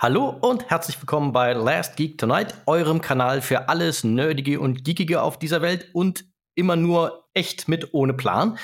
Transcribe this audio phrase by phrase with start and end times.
[0.00, 5.22] Hallo und herzlich willkommen bei Last Geek Tonight, eurem Kanal für alles Nerdige und Geekige
[5.22, 6.24] auf dieser Welt und
[6.54, 8.60] immer nur echt mit ohne Plan.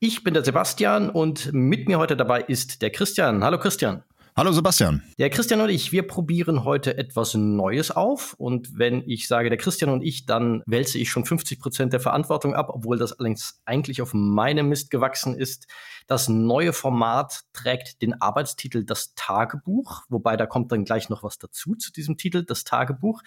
[0.00, 3.42] Ich bin der Sebastian und mit mir heute dabei ist der Christian.
[3.42, 4.04] Hallo Christian.
[4.36, 5.02] Hallo Sebastian.
[5.18, 8.34] Der Christian und ich, wir probieren heute etwas Neues auf.
[8.38, 11.98] Und wenn ich sage der Christian und ich, dann wälze ich schon 50 Prozent der
[11.98, 15.66] Verantwortung ab, obwohl das allerdings eigentlich auf meinem Mist gewachsen ist.
[16.06, 21.38] Das neue Format trägt den Arbeitstitel Das Tagebuch, wobei da kommt dann gleich noch was
[21.38, 23.22] dazu zu diesem Titel, das Tagebuch.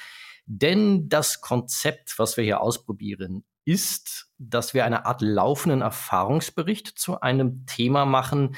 [0.46, 7.20] Denn das Konzept, was wir hier ausprobieren, ist, dass wir eine Art laufenden Erfahrungsbericht zu
[7.20, 8.56] einem Thema machen,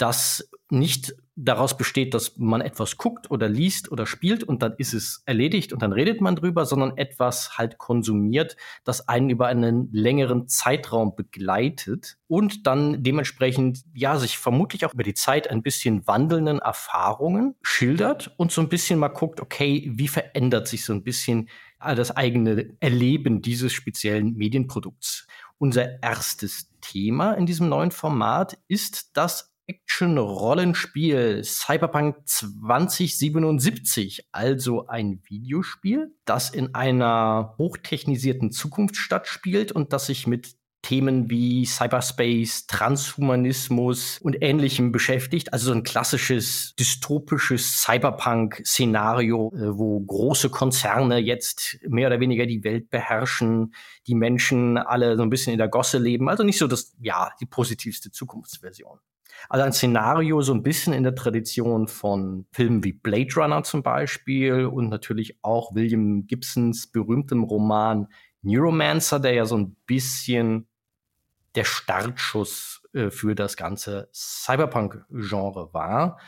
[0.00, 4.92] das nicht daraus besteht, dass man etwas guckt oder liest oder spielt und dann ist
[4.92, 9.90] es erledigt und dann redet man drüber, sondern etwas halt konsumiert, das einen über einen
[9.92, 16.06] längeren Zeitraum begleitet und dann dementsprechend, ja, sich vermutlich auch über die Zeit ein bisschen
[16.06, 21.02] wandelnden Erfahrungen schildert und so ein bisschen mal guckt, okay, wie verändert sich so ein
[21.02, 21.48] bisschen
[21.78, 25.26] das eigene Erleben dieses speziellen Medienprodukts.
[25.56, 36.12] Unser erstes Thema in diesem neuen Format ist das Action-Rollenspiel Cyberpunk 2077, also ein Videospiel,
[36.24, 44.42] das in einer hochtechnisierten Zukunft stattspielt und das sich mit Themen wie Cyberspace, Transhumanismus und
[44.42, 45.52] ähnlichem beschäftigt.
[45.52, 52.64] Also so ein klassisches dystopisches Cyberpunk-Szenario, äh, wo große Konzerne jetzt mehr oder weniger die
[52.64, 53.74] Welt beherrschen,
[54.06, 56.30] die Menschen alle so ein bisschen in der Gosse leben.
[56.30, 58.98] Also nicht so das, ja, die positivste Zukunftsversion.
[59.48, 63.82] Also ein Szenario so ein bisschen in der Tradition von Filmen wie Blade Runner zum
[63.82, 68.08] Beispiel und natürlich auch William Gibsons berühmtem Roman
[68.42, 70.66] Neuromancer, der ja so ein bisschen
[71.54, 76.18] der Startschuss äh, für das ganze Cyberpunk-Genre war.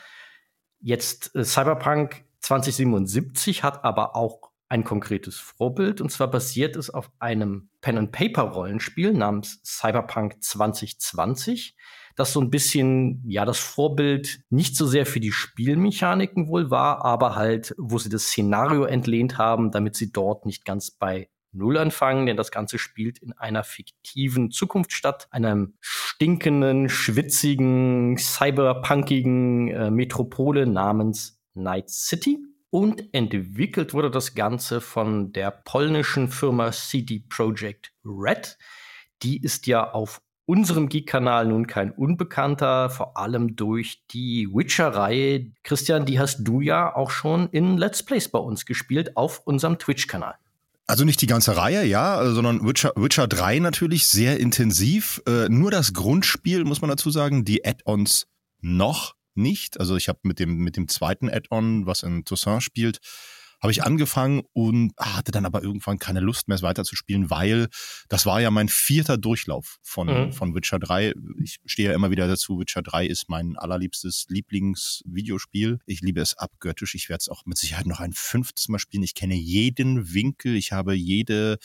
[0.80, 7.10] Jetzt äh, Cyberpunk 2077 hat aber auch ein konkretes Vorbild und zwar basiert es auf
[7.18, 11.76] einem Pen-and-Paper-Rollenspiel namens Cyberpunk 2020
[12.16, 17.04] das so ein bisschen, ja, das Vorbild nicht so sehr für die Spielmechaniken wohl war,
[17.04, 21.76] aber halt, wo sie das Szenario entlehnt haben, damit sie dort nicht ganz bei Null
[21.76, 29.90] anfangen, denn das Ganze spielt in einer fiktiven Zukunft statt, einem stinkenden, schwitzigen, cyberpunkigen äh,
[29.90, 32.38] Metropole namens Night City.
[32.70, 38.56] Und entwickelt wurde das Ganze von der polnischen Firma CD Projekt Red.
[39.22, 45.52] Die ist ja auf unserem Geek-Kanal nun kein Unbekannter, vor allem durch die Witcher-Reihe.
[45.62, 49.78] Christian, die hast du ja auch schon in Let's Plays bei uns gespielt auf unserem
[49.78, 50.34] Twitch-Kanal.
[50.86, 55.22] Also nicht die ganze Reihe, ja, sondern Witcher, Witcher 3 natürlich sehr intensiv.
[55.26, 58.26] Äh, nur das Grundspiel, muss man dazu sagen, die Add-ons
[58.60, 59.78] noch nicht.
[59.78, 62.98] Also ich habe mit dem, mit dem zweiten Add-on, was in Toussaint spielt,
[63.62, 67.68] habe ich angefangen und hatte dann aber irgendwann keine Lust mehr, es weiterzuspielen, weil
[68.08, 70.32] das war ja mein vierter Durchlauf von, mhm.
[70.32, 71.14] von Witcher 3.
[71.40, 75.78] Ich stehe ja immer wieder dazu, Witcher 3 ist mein allerliebstes Lieblingsvideospiel.
[75.86, 76.96] Ich liebe es abgöttisch.
[76.96, 79.04] Ich werde es auch mit Sicherheit noch ein fünftes Mal spielen.
[79.04, 81.58] Ich kenne jeden Winkel, ich habe jede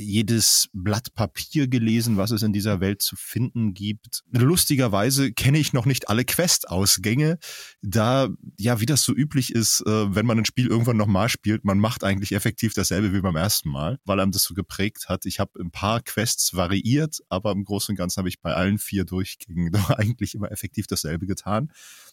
[0.00, 4.22] jedes Blatt Papier gelesen, was es in dieser Welt zu finden gibt.
[4.32, 7.38] Lustigerweise kenne ich noch nicht alle Quest-Ausgänge,
[7.82, 8.28] da,
[8.58, 11.78] ja, wie das so üblich ist, äh, wenn man ein Spiel irgendwann nochmal spielt, man
[11.78, 15.26] macht eigentlich effektiv dasselbe wie beim ersten Mal, weil einem das so geprägt hat.
[15.26, 18.78] Ich habe ein paar Quests variiert, aber im Großen und Ganzen habe ich bei allen
[18.78, 21.70] vier Durchgängen doch eigentlich immer effektiv dasselbe getan,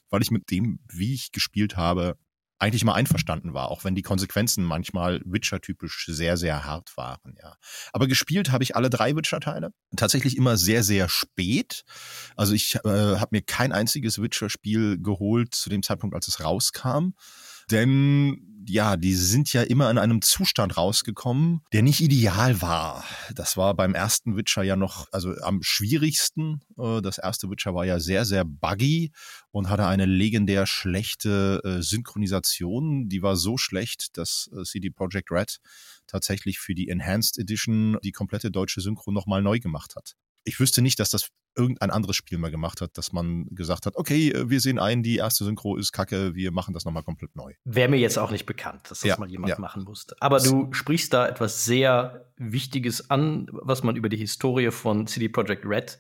[0.09, 2.17] weil ich mit dem, wie ich gespielt habe,
[2.59, 7.55] eigentlich mal einverstanden war, auch wenn die Konsequenzen manchmal Witcher-typisch sehr, sehr hart waren, ja.
[7.93, 9.71] Aber gespielt habe ich alle drei Witcher-Teile.
[9.95, 11.83] Tatsächlich immer sehr, sehr spät.
[12.35, 17.11] Also ich äh, habe mir kein einziges Witcher-Spiel geholt zu dem Zeitpunkt, als es rauskam.
[17.69, 23.03] Denn ja, die sind ja immer in einem Zustand rausgekommen, der nicht ideal war.
[23.33, 26.61] Das war beim ersten Witcher ja noch, also am schwierigsten.
[26.77, 29.11] Äh, das erste Witcher war ja sehr, sehr buggy
[29.51, 33.09] und hatte eine legendär schlechte äh, Synchronisation.
[33.09, 35.59] Die war so schlecht, dass äh, CD Projekt Red
[36.07, 40.15] tatsächlich für die Enhanced Edition die komplette deutsche Synchro nochmal neu gemacht hat
[40.47, 43.95] ich wüsste nicht, dass das irgendein anderes Spiel mal gemacht hat, dass man gesagt hat,
[43.95, 47.35] okay, äh, wir sehen ein, die erste Synchro ist kacke, wir machen das nochmal komplett
[47.35, 47.53] neu.
[47.65, 49.59] Wäre mir jetzt auch nicht bekannt, dass das ja, mal jemand ja.
[49.59, 50.15] machen musste.
[50.19, 55.29] Aber du sprichst da etwas sehr Wichtiges an, was man über die Historie von CD
[55.29, 55.99] Projekt Red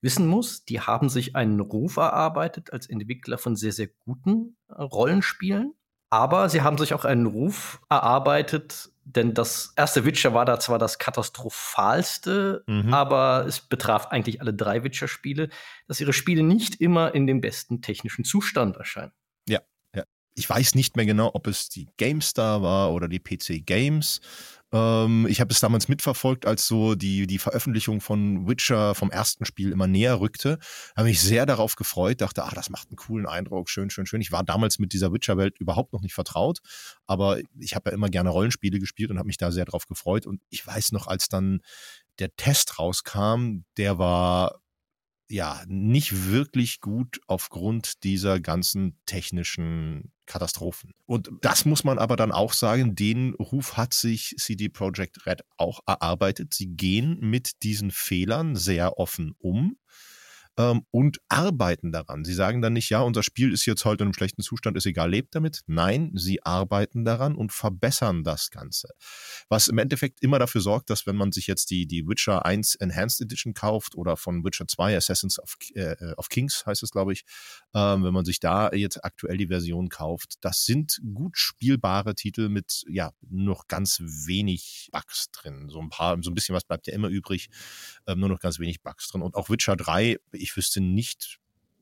[0.00, 0.64] wissen muss.
[0.64, 5.74] Die haben sich einen Ruf erarbeitet als Entwickler von sehr, sehr guten äh, Rollenspielen.
[6.10, 10.78] Aber sie haben sich auch einen Ruf erarbeitet, denn das erste Witcher war da zwar
[10.78, 12.92] das katastrophalste, mhm.
[12.92, 15.48] aber es betraf eigentlich alle drei Witcher-Spiele,
[15.86, 19.12] dass ihre Spiele nicht immer in dem besten technischen Zustand erscheinen.
[19.48, 19.60] Ja,
[19.96, 20.04] ja.
[20.34, 24.20] ich weiß nicht mehr genau, ob es die GameStar war oder die PC Games.
[24.72, 29.44] Ähm, ich habe es damals mitverfolgt, als so die, die Veröffentlichung von Witcher vom ersten
[29.44, 30.58] Spiel immer näher rückte.
[30.96, 34.20] Habe mich sehr darauf gefreut, dachte, ah, das macht einen coolen Eindruck, schön, schön, schön.
[34.20, 36.58] Ich war damals mit dieser Witcher-Welt überhaupt noch nicht vertraut,
[37.06, 40.26] aber ich habe ja immer gerne Rollenspiele gespielt und habe mich da sehr darauf gefreut.
[40.26, 41.60] Und ich weiß noch, als dann
[42.18, 44.60] der Test rauskam, der war
[45.30, 50.92] ja nicht wirklich gut aufgrund dieser ganzen technischen Katastrophen.
[51.06, 55.42] Und das muss man aber dann auch sagen, den Ruf hat sich CD Projekt Red
[55.56, 56.54] auch erarbeitet.
[56.54, 59.76] Sie gehen mit diesen Fehlern sehr offen um
[60.58, 62.24] ähm, und arbeiten daran.
[62.24, 64.86] Sie sagen dann nicht, ja, unser Spiel ist jetzt heute in einem schlechten Zustand, ist
[64.86, 65.62] egal, lebt damit.
[65.66, 68.90] Nein, sie arbeiten daran und verbessern das Ganze.
[69.48, 72.74] Was im Endeffekt immer dafür sorgt, dass wenn man sich jetzt die, die Witcher 1
[72.76, 77.12] Enhanced Edition kauft oder von Witcher 2 Assassins of, äh, of Kings heißt es, glaube
[77.12, 77.24] ich,
[77.74, 82.48] ähm, wenn man sich da jetzt aktuell die Version kauft, das sind gut spielbare Titel
[82.48, 85.68] mit ja noch ganz wenig Bugs drin.
[85.68, 87.48] So ein paar, so ein bisschen was bleibt ja immer übrig,
[88.06, 89.22] ähm, nur noch ganz wenig Bugs drin.
[89.22, 91.38] Und auch Witcher 3, ich ich wüsste nicht,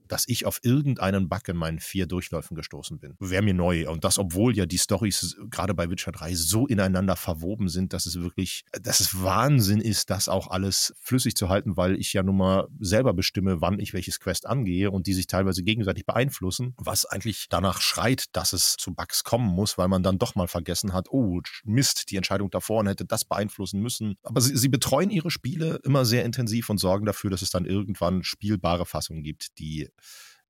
[0.08, 3.14] dass ich auf irgendeinen Bug in meinen vier Durchläufen gestoßen bin.
[3.19, 3.88] Wäre mir neu.
[3.91, 8.06] Und das, obwohl ja die Stories gerade bei Witcher 3 so ineinander verwoben sind, dass
[8.06, 12.23] es wirklich, dass es Wahnsinn ist, das auch alles flüssig zu halten, weil ich ja
[12.23, 16.75] nun mal selber bestimme, wann ich welches Quest angehe und die sich teilweise gegenseitig beeinflussen,
[16.76, 20.49] was eigentlich danach schreit, dass es zu Bugs kommen muss, weil man dann doch mal
[20.49, 24.17] vergessen hat, oh, Mist, die Entscheidung davor und hätte das beeinflussen müssen.
[24.23, 27.64] Aber sie, sie betreuen ihre Spiele immer sehr intensiv und sorgen dafür, dass es dann
[27.64, 29.88] irgendwann spielbare Fassungen gibt, die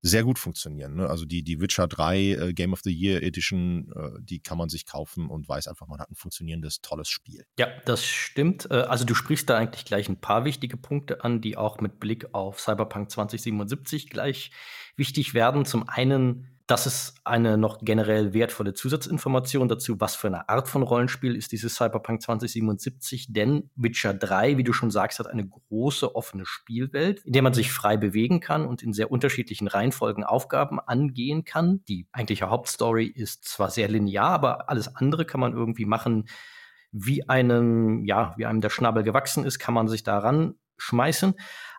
[0.03, 0.95] sehr gut funktionieren.
[0.95, 1.09] Ne?
[1.09, 4.69] Also die, die Witcher 3 äh, Game of the Year Edition, äh, die kann man
[4.69, 7.45] sich kaufen und weiß einfach, man hat ein funktionierendes, tolles Spiel.
[7.59, 8.71] Ja, das stimmt.
[8.71, 11.99] Äh, also du sprichst da eigentlich gleich ein paar wichtige Punkte an, die auch mit
[11.99, 14.51] Blick auf Cyberpunk 2077 gleich
[14.97, 15.65] wichtig werden.
[15.65, 20.83] Zum einen das ist eine noch generell wertvolle Zusatzinformation dazu, was für eine Art von
[20.83, 23.33] Rollenspiel ist dieses Cyberpunk 2077.
[23.33, 27.55] Denn Witcher 3, wie du schon sagst, hat eine große offene Spielwelt, in der man
[27.55, 31.85] sich frei bewegen kann und in sehr unterschiedlichen Reihenfolgen Aufgaben angehen kann.
[31.89, 36.25] Die eigentliche Hauptstory ist zwar sehr linear, aber alles andere kann man irgendwie machen,
[36.91, 41.35] wie einem, ja, wie einem der Schnabel gewachsen ist, kann man sich daran schmeißen.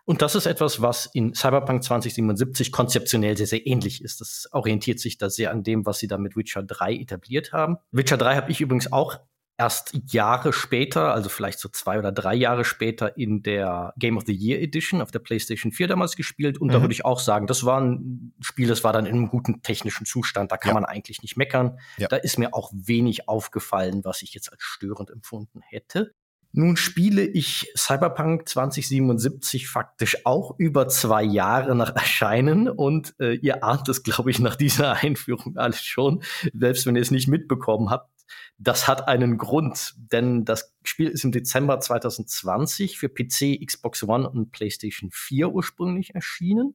[0.08, 4.22] Und das ist etwas, was in Cyberpunk 2077 konzeptionell sehr, sehr ähnlich ist.
[4.22, 7.76] Das orientiert sich da sehr an dem, was sie da mit Witcher 3 etabliert haben.
[7.90, 9.18] Witcher 3 habe ich übrigens auch
[9.58, 14.22] erst Jahre später, also vielleicht so zwei oder drei Jahre später in der Game of
[14.26, 16.56] the Year Edition auf der PlayStation 4 damals gespielt.
[16.56, 16.72] Und mhm.
[16.72, 19.60] da würde ich auch sagen, das war ein Spiel, das war dann in einem guten
[19.60, 20.52] technischen Zustand.
[20.52, 20.74] Da kann ja.
[20.74, 21.78] man eigentlich nicht meckern.
[21.98, 22.08] Ja.
[22.08, 26.14] Da ist mir auch wenig aufgefallen, was ich jetzt als störend empfunden hätte.
[26.52, 33.62] Nun spiele ich Cyberpunk 2077 faktisch auch über zwei Jahre nach Erscheinen und äh, ihr
[33.62, 36.22] ahnt es, glaube ich, nach dieser Einführung alles schon,
[36.54, 38.10] selbst wenn ihr es nicht mitbekommen habt.
[38.58, 44.28] Das hat einen Grund, denn das Spiel ist im Dezember 2020 für PC, Xbox One
[44.28, 46.74] und PlayStation 4 ursprünglich erschienen.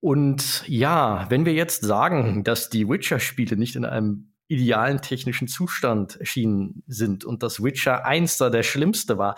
[0.00, 6.16] Und ja, wenn wir jetzt sagen, dass die Witcher-Spiele nicht in einem idealen technischen Zustand
[6.16, 9.36] erschienen sind und das Witcher 1 da der schlimmste war.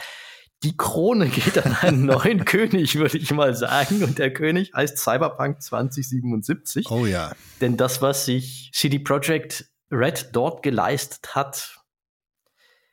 [0.63, 4.03] Die Krone geht an einen neuen König, würde ich mal sagen.
[4.03, 6.91] Und der König heißt Cyberpunk 2077.
[6.91, 7.33] Oh ja.
[7.61, 11.79] Denn das, was sich CD Projekt Red dort geleistet hat,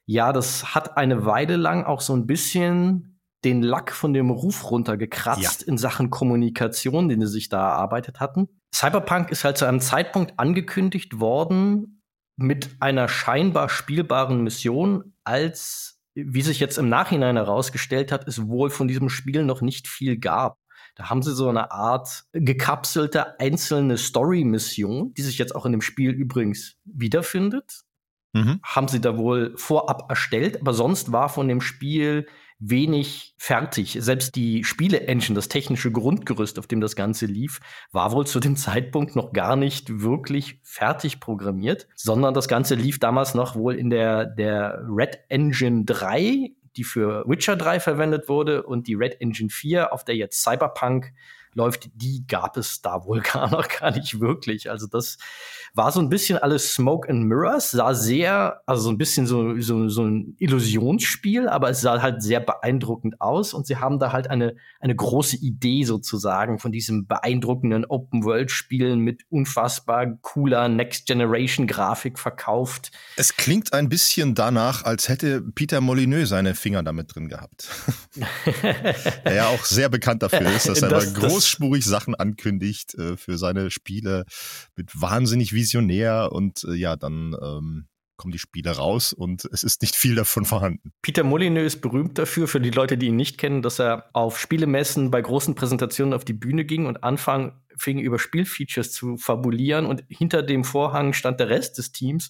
[0.06, 4.70] ja, das hat eine Weile lang auch so ein bisschen den Lack von dem Ruf
[4.70, 5.68] runtergekratzt ja.
[5.68, 8.50] in Sachen Kommunikation, den sie sich da erarbeitet hatten.
[8.74, 12.01] Cyberpunk ist halt zu einem Zeitpunkt angekündigt worden,
[12.42, 18.70] mit einer scheinbar spielbaren Mission, als, wie sich jetzt im Nachhinein herausgestellt hat, es wohl
[18.70, 20.58] von diesem Spiel noch nicht viel gab.
[20.96, 25.82] Da haben sie so eine Art gekapselte einzelne Story-Mission, die sich jetzt auch in dem
[25.82, 27.82] Spiel übrigens wiederfindet.
[28.34, 28.60] Mhm.
[28.64, 32.28] Haben sie da wohl vorab erstellt, aber sonst war von dem Spiel
[32.62, 33.98] wenig fertig.
[34.00, 37.60] Selbst die Spiele-Engine, das technische Grundgerüst, auf dem das Ganze lief,
[37.92, 43.00] war wohl zu dem Zeitpunkt noch gar nicht wirklich fertig programmiert, sondern das Ganze lief
[43.00, 48.64] damals noch wohl in der, der Red Engine 3, die für Witcher 3 verwendet wurde
[48.64, 51.12] und die Red Engine 4, auf der jetzt Cyberpunk
[51.54, 54.70] läuft, die gab es da wohl gar noch gar nicht wirklich.
[54.70, 55.18] Also das
[55.74, 59.60] war so ein bisschen alles Smoke and Mirrors, sah sehr, also so ein bisschen so,
[59.60, 64.12] so, so ein Illusionsspiel, aber es sah halt sehr beeindruckend aus und sie haben da
[64.12, 72.92] halt eine, eine große Idee sozusagen von diesem beeindruckenden Open-World-Spielen mit unfassbar cooler Next-Generation-Grafik verkauft.
[73.16, 77.70] Es klingt ein bisschen danach, als hätte Peter Molyneux seine Finger damit drin gehabt.
[79.26, 83.18] der ja auch sehr bekannt dafür ist, dass er das, große großspurig Sachen ankündigt äh,
[83.18, 84.26] für seine Spiele
[84.76, 89.82] mit wahnsinnig visionär und äh, ja, dann ähm, kommen die Spiele raus und es ist
[89.82, 90.92] nicht viel davon vorhanden.
[91.02, 94.40] Peter Molyneux ist berühmt dafür, für die Leute, die ihn nicht kennen, dass er auf
[94.40, 99.88] Spielemessen bei großen Präsentationen auf die Bühne ging und anfang fing über Spielfeatures zu fabulieren
[99.88, 102.30] und hinter dem Vorhang stand der Rest des Teams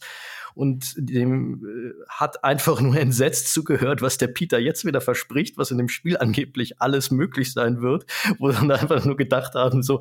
[0.54, 5.72] und dem äh, hat einfach nur entsetzt zugehört, was der Peter jetzt wieder verspricht, was
[5.72, 8.06] in dem Spiel angeblich alles möglich sein wird,
[8.40, 10.00] wo dann einfach nur gedacht haben, so,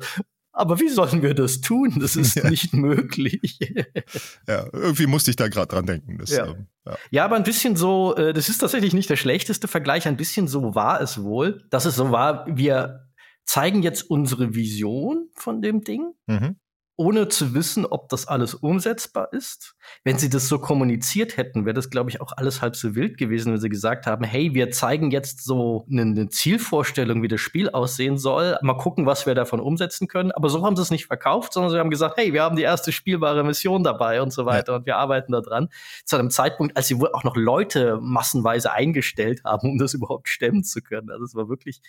[0.53, 1.97] aber wie sollen wir das tun?
[1.99, 2.49] Das ist ja.
[2.49, 3.57] nicht möglich.
[4.47, 6.17] ja, irgendwie musste ich da gerade dran denken.
[6.17, 6.47] Das, ja.
[6.47, 6.97] Ähm, ja.
[7.11, 7.25] ja.
[7.25, 10.75] aber ein bisschen so, äh, das ist tatsächlich nicht der schlechteste Vergleich, ein bisschen so
[10.75, 13.07] war es wohl, dass es so war, wir
[13.45, 16.13] zeigen jetzt unsere Vision von dem Ding.
[16.27, 16.57] Mhm
[17.01, 19.75] ohne zu wissen, ob das alles umsetzbar ist.
[20.03, 23.17] Wenn sie das so kommuniziert hätten, wäre das, glaube ich, auch alles halb so wild
[23.17, 27.41] gewesen, wenn sie gesagt haben, hey, wir zeigen jetzt so eine, eine, Zielvorstellung, wie das
[27.41, 28.55] Spiel aussehen soll.
[28.61, 30.31] Mal gucken, was wir davon umsetzen können.
[30.31, 32.61] Aber so haben sie es nicht verkauft, sondern sie haben gesagt, hey, wir haben die
[32.61, 34.77] erste spielbare Mission dabei und so weiter ja.
[34.77, 35.69] und wir arbeiten da dran.
[36.05, 40.29] Zu einem Zeitpunkt, als sie wohl auch noch Leute massenweise eingestellt haben, um das überhaupt
[40.29, 41.09] stemmen zu können.
[41.09, 41.81] Also es war wirklich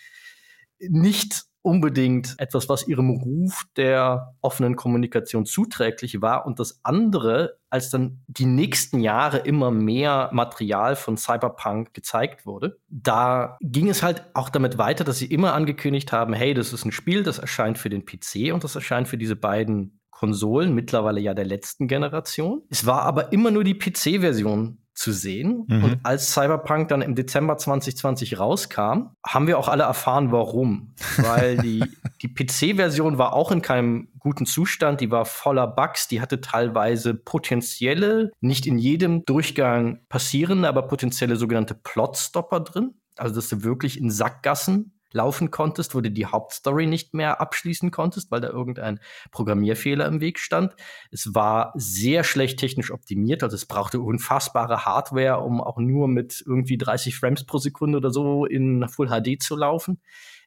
[0.81, 6.45] nicht unbedingt etwas, was ihrem Ruf der offenen Kommunikation zuträglich war.
[6.45, 12.79] Und das andere, als dann die nächsten Jahre immer mehr Material von Cyberpunk gezeigt wurde,
[12.89, 16.85] da ging es halt auch damit weiter, dass sie immer angekündigt haben, hey, das ist
[16.85, 21.21] ein Spiel, das erscheint für den PC und das erscheint für diese beiden Konsolen, mittlerweile
[21.21, 22.63] ja der letzten Generation.
[22.71, 25.65] Es war aber immer nur die PC-Version zu sehen.
[25.67, 25.85] Mhm.
[25.85, 30.95] Und als Cyberpunk dann im Dezember 2020 rauskam, haben wir auch alle erfahren, warum.
[31.17, 31.85] Weil die,
[32.23, 37.15] die PC-Version war auch in keinem guten Zustand, die war voller Bugs, die hatte teilweise
[37.15, 42.95] potenzielle, nicht in jedem Durchgang passierende, aber potenzielle sogenannte Plotstopper drin.
[43.17, 47.91] Also, dass du wirklich in Sackgassen laufen konntest, wo du die Hauptstory nicht mehr abschließen
[47.91, 49.01] konntest, weil da irgendein
[49.31, 50.75] Programmierfehler im Weg stand.
[51.11, 56.43] Es war sehr schlecht technisch optimiert, also es brauchte unfassbare Hardware, um auch nur mit
[56.47, 60.01] irgendwie 30 Frames pro Sekunde oder so in Full HD zu laufen.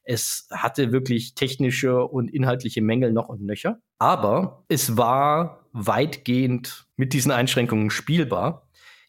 [0.08, 3.80] Es hatte wirklich technische und inhaltliche Mängel noch und nöcher.
[3.98, 8.68] Aber es war weitgehend mit diesen Einschränkungen spielbar.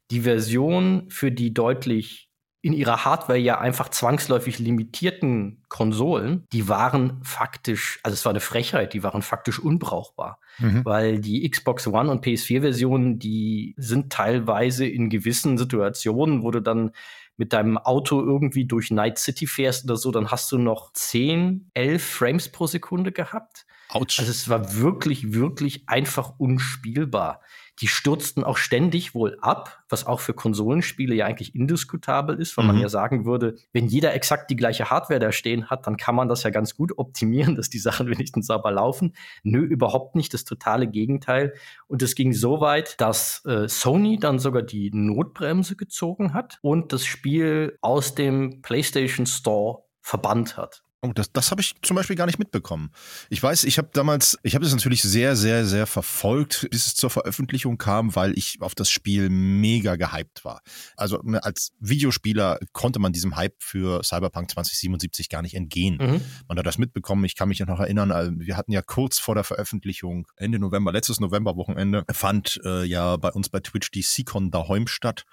[0.10, 2.27] Die Version für die deutlich
[2.62, 8.40] in ihrer Hardware ja einfach zwangsläufig limitierten Konsolen, die waren faktisch, also es war eine
[8.40, 10.40] Frechheit, die waren faktisch unbrauchbar.
[10.58, 10.84] Mhm.
[10.84, 16.92] Weil die Xbox One und PS4-Versionen, die sind teilweise in gewissen Situationen, wo du dann
[17.38, 21.70] mit deinem Auto irgendwie durch Night City fährst oder so, dann hast du noch 10,
[21.76, 23.66] 11 Frames pro Sekunde gehabt.
[23.90, 24.20] Autsch.
[24.20, 27.42] Also es war wirklich, wirklich einfach unspielbar.
[27.80, 32.66] Die stürzten auch ständig wohl ab, was auch für Konsolenspiele ja eigentlich indiskutabel ist, weil
[32.66, 32.72] mhm.
[32.72, 36.16] man ja sagen würde, wenn jeder exakt die gleiche Hardware da stehen hat, dann kann
[36.16, 39.14] man das ja ganz gut optimieren, dass die Sachen wenigstens sauber laufen.
[39.44, 41.54] Nö, überhaupt nicht, das totale Gegenteil.
[41.88, 46.94] Und es ging so weit, dass äh, Sony dann sogar die Notbremse gezogen hat und
[46.94, 50.84] das Spiel aus dem PlayStation Store verbannt hat.
[51.04, 52.92] Oh, das, das habe ich zum Beispiel gar nicht mitbekommen.
[53.30, 56.96] Ich weiß, ich habe damals, ich habe das natürlich sehr, sehr, sehr verfolgt, bis es
[56.96, 60.62] zur Veröffentlichung kam, weil ich auf das Spiel mega gehypt war.
[60.96, 65.98] Also ne, als Videospieler konnte man diesem Hype für Cyberpunk 2077 gar nicht entgehen.
[66.01, 66.22] Mhm.
[66.48, 67.25] Man hat das mitbekommen.
[67.25, 70.92] Ich kann mich noch erinnern, also wir hatten ja kurz vor der Veröffentlichung, Ende November,
[70.92, 75.25] letztes Novemberwochenende, fand äh, ja bei uns bei Twitch die Seacon daheim statt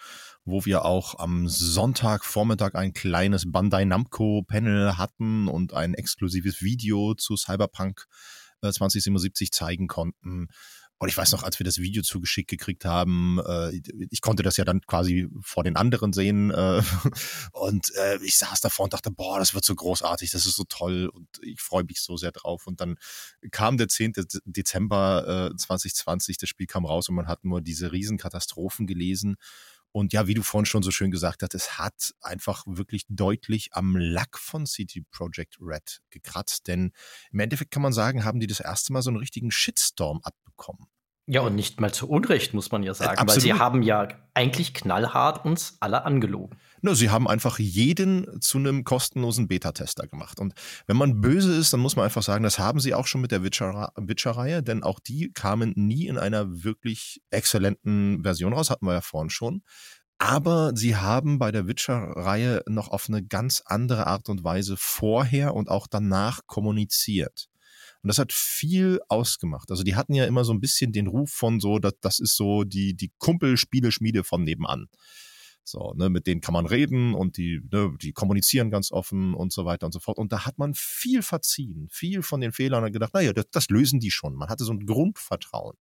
[0.44, 7.14] wo wir auch am Sonntagvormittag ein kleines Bandai Namco Panel hatten und ein exklusives Video
[7.14, 8.06] zu Cyberpunk
[8.60, 10.48] 2077 äh, zeigen konnten.
[10.98, 13.78] Und ich weiß noch, als wir das Video zugeschickt gekriegt haben, äh,
[14.10, 16.50] ich konnte das ja dann quasi vor den anderen sehen.
[16.50, 16.82] Äh,
[17.52, 20.64] und äh, ich saß davor und dachte, boah, das wird so großartig, das ist so
[20.68, 22.66] toll und ich freue mich so sehr drauf.
[22.66, 22.96] Und dann
[23.50, 24.12] kam der 10.
[24.44, 29.36] Dezember äh, 2020, das Spiel kam raus und man hat nur diese Riesenkatastrophen gelesen.
[29.96, 33.74] Und ja, wie du vorhin schon so schön gesagt hast, es hat einfach wirklich deutlich
[33.74, 36.66] am Lack von CD Projekt Red gekratzt.
[36.66, 36.90] Denn
[37.30, 40.88] im Endeffekt kann man sagen, haben die das erste Mal so einen richtigen Shitstorm abbekommen.
[41.26, 44.08] Ja, und nicht mal zu Unrecht, muss man ja sagen, äh, weil sie haben ja
[44.34, 46.58] eigentlich knallhart uns alle angelogen.
[46.82, 50.38] No, sie haben einfach jeden zu einem kostenlosen Beta-Tester gemacht.
[50.38, 50.52] Und
[50.86, 53.30] wenn man böse ist, dann muss man einfach sagen, das haben sie auch schon mit
[53.30, 58.92] der Witcher-Reihe, denn auch die kamen nie in einer wirklich exzellenten Version raus, hatten wir
[58.92, 59.62] ja vorhin schon.
[60.18, 65.54] Aber sie haben bei der Witcher-Reihe noch auf eine ganz andere Art und Weise vorher
[65.54, 67.48] und auch danach kommuniziert.
[68.04, 69.70] Und das hat viel ausgemacht.
[69.70, 72.36] Also die hatten ja immer so ein bisschen den Ruf von so, das, das ist
[72.36, 74.88] so die, die Kumpelspieleschmiede von nebenan.
[75.64, 79.54] So, ne, mit denen kann man reden und die, ne, die kommunizieren ganz offen und
[79.54, 80.18] so weiter und so fort.
[80.18, 84.00] Und da hat man viel verziehen, viel von den Fehlern gedacht, naja, das, das lösen
[84.00, 84.34] die schon.
[84.34, 85.78] Man hatte so ein Grundvertrauen.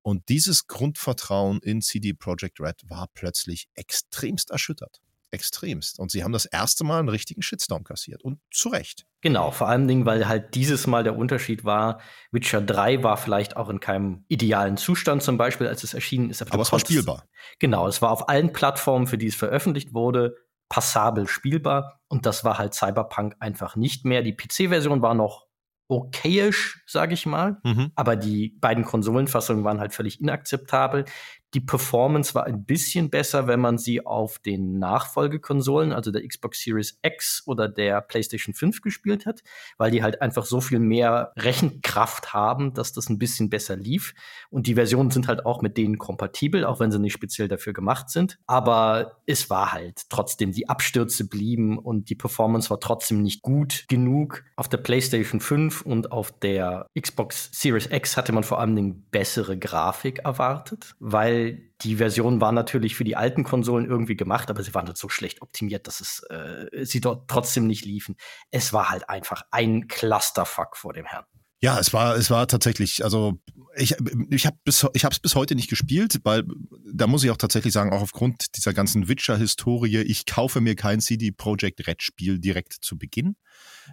[0.00, 5.98] Und dieses Grundvertrauen in CD Projekt Red war plötzlich extremst erschüttert extremst.
[5.98, 8.22] Und sie haben das erste Mal einen richtigen Shitstorm kassiert.
[8.22, 9.06] Und zu Recht.
[9.20, 13.56] Genau, vor allen Dingen, weil halt dieses Mal der Unterschied war, Witcher 3 war vielleicht
[13.56, 16.42] auch in keinem idealen Zustand zum Beispiel, als es erschienen ist.
[16.42, 17.24] Aber, aber es war spielbar.
[17.58, 20.36] Genau, es war auf allen Plattformen, für die es veröffentlicht wurde,
[20.68, 22.00] passabel spielbar.
[22.08, 24.22] Und das war halt Cyberpunk einfach nicht mehr.
[24.22, 25.48] Die PC-Version war noch
[25.88, 27.58] okayisch, sage ich mal.
[27.64, 27.92] Mhm.
[27.94, 31.06] Aber die beiden Konsolenfassungen waren halt völlig inakzeptabel.
[31.54, 36.60] Die Performance war ein bisschen besser, wenn man sie auf den Nachfolgekonsolen, also der Xbox
[36.60, 39.42] Series X oder der PlayStation 5 gespielt hat,
[39.78, 44.14] weil die halt einfach so viel mehr Rechenkraft haben, dass das ein bisschen besser lief.
[44.50, 47.72] Und die Versionen sind halt auch mit denen kompatibel, auch wenn sie nicht speziell dafür
[47.72, 48.38] gemacht sind.
[48.46, 53.86] Aber es war halt trotzdem, die Abstürze blieben und die Performance war trotzdem nicht gut
[53.88, 54.44] genug.
[54.56, 59.58] Auf der PlayStation 5 und auf der Xbox Series X hatte man vor allem bessere
[59.58, 64.62] Grafik erwartet, weil weil die Version war natürlich für die alten Konsolen irgendwie gemacht, aber
[64.62, 68.16] sie waren halt so schlecht optimiert, dass es äh, sie dort trotzdem nicht liefen.
[68.50, 71.24] Es war halt einfach ein Clusterfuck vor dem Herrn.
[71.60, 73.34] Ja, es war, es war tatsächlich, also
[73.74, 73.96] ich,
[74.30, 76.44] ich habe bis, ich habe es bis heute nicht gespielt, weil
[76.92, 81.00] da muss ich auch tatsächlich sagen, auch aufgrund dieser ganzen Witcher-Historie, ich kaufe mir kein
[81.00, 83.36] CD Projekt Red Spiel direkt zu Beginn.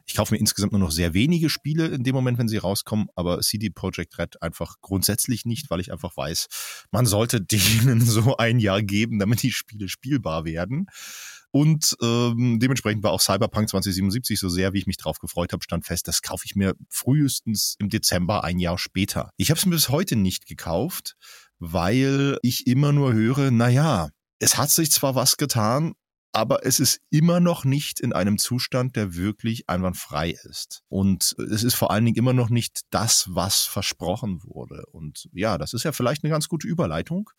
[0.05, 3.07] Ich kaufe mir insgesamt nur noch sehr wenige Spiele in dem Moment, wenn sie rauskommen,
[3.15, 6.47] aber CD Projekt Red einfach grundsätzlich nicht, weil ich einfach weiß,
[6.91, 10.87] man sollte denen so ein Jahr geben, damit die Spiele spielbar werden.
[11.51, 15.63] Und ähm, dementsprechend war auch Cyberpunk 2077 so sehr, wie ich mich drauf gefreut habe,
[15.63, 19.29] stand fest, das kaufe ich mir frühestens im Dezember ein Jahr später.
[19.37, 21.15] Ich habe es mir bis heute nicht gekauft,
[21.57, 25.93] weil ich immer nur höre, na ja, es hat sich zwar was getan,
[26.35, 30.83] aber es ist immer noch nicht in einem Zustand, der wirklich einwandfrei ist.
[30.89, 34.85] Und es ist vor allen Dingen immer noch nicht das, was versprochen wurde.
[34.91, 37.29] Und ja, das ist ja vielleicht eine ganz gute Überleitung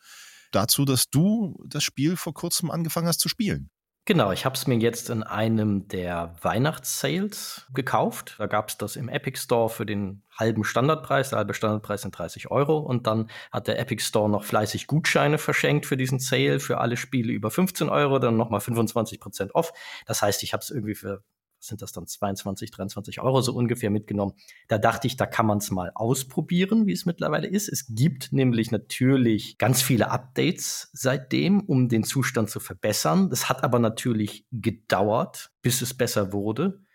[0.50, 3.68] dazu, dass du das Spiel vor kurzem angefangen hast zu spielen.
[4.09, 8.37] Genau, ich habe es mir jetzt in einem der Weihnachtssales gekauft.
[8.38, 11.31] Da gab es das im Epic Store für den halben Standardpreis.
[11.31, 12.79] Der halbe Standardpreis sind 30 Euro.
[12.79, 16.97] Und dann hat der Epic Store noch fleißig Gutscheine verschenkt für diesen Sale, für alle
[16.97, 19.73] Spiele über 15 Euro, dann nochmal 25 Prozent off.
[20.07, 21.25] Das heißt, ich habe es irgendwie für
[21.59, 24.35] sind das dann 22, 23 Euro so ungefähr mitgenommen.
[24.69, 27.69] Da dachte ich, da kann man es mal ausprobieren, wie es mittlerweile ist.
[27.69, 33.31] Es gibt nämlich natürlich ganz viele Updates seitdem, um den Zustand zu verbessern.
[33.31, 36.86] Das hat aber natürlich gedauert, bis es besser wurde.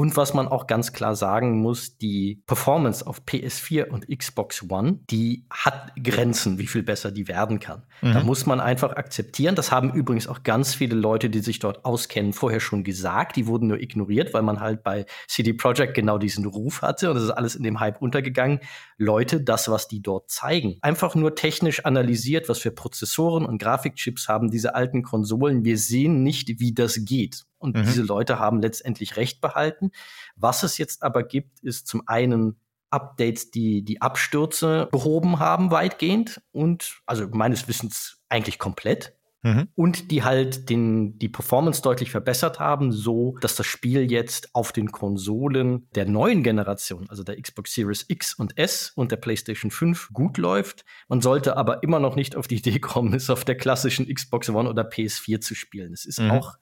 [0.00, 5.00] Und was man auch ganz klar sagen muss, die Performance auf PS4 und Xbox One,
[5.10, 7.82] die hat Grenzen, wie viel besser die werden kann.
[8.00, 8.14] Mhm.
[8.14, 9.56] Da muss man einfach akzeptieren.
[9.56, 13.36] Das haben übrigens auch ganz viele Leute, die sich dort auskennen, vorher schon gesagt.
[13.36, 17.10] Die wurden nur ignoriert, weil man halt bei CD Projekt genau diesen Ruf hatte.
[17.10, 18.60] Und das ist alles in dem Hype untergegangen.
[18.96, 24.30] Leute, das, was die dort zeigen, einfach nur technisch analysiert, was für Prozessoren und Grafikchips
[24.30, 25.62] haben diese alten Konsolen.
[25.62, 27.44] Wir sehen nicht, wie das geht.
[27.60, 27.84] Und mhm.
[27.84, 29.92] diese Leute haben letztendlich Recht behalten.
[30.34, 32.56] Was es jetzt aber gibt, ist zum einen
[32.90, 39.14] Updates, die die Abstürze behoben haben, weitgehend und also meines Wissens eigentlich komplett.
[39.42, 39.68] Mhm.
[39.74, 44.72] Und die halt den, die Performance deutlich verbessert haben, so dass das Spiel jetzt auf
[44.72, 49.70] den Konsolen der neuen Generation, also der Xbox Series X und S und der PlayStation
[49.70, 50.84] 5 gut läuft.
[51.08, 54.50] Man sollte aber immer noch nicht auf die Idee kommen, es auf der klassischen Xbox
[54.50, 55.94] One oder PS4 zu spielen.
[55.94, 56.32] Es ist mhm.
[56.32, 56.58] auch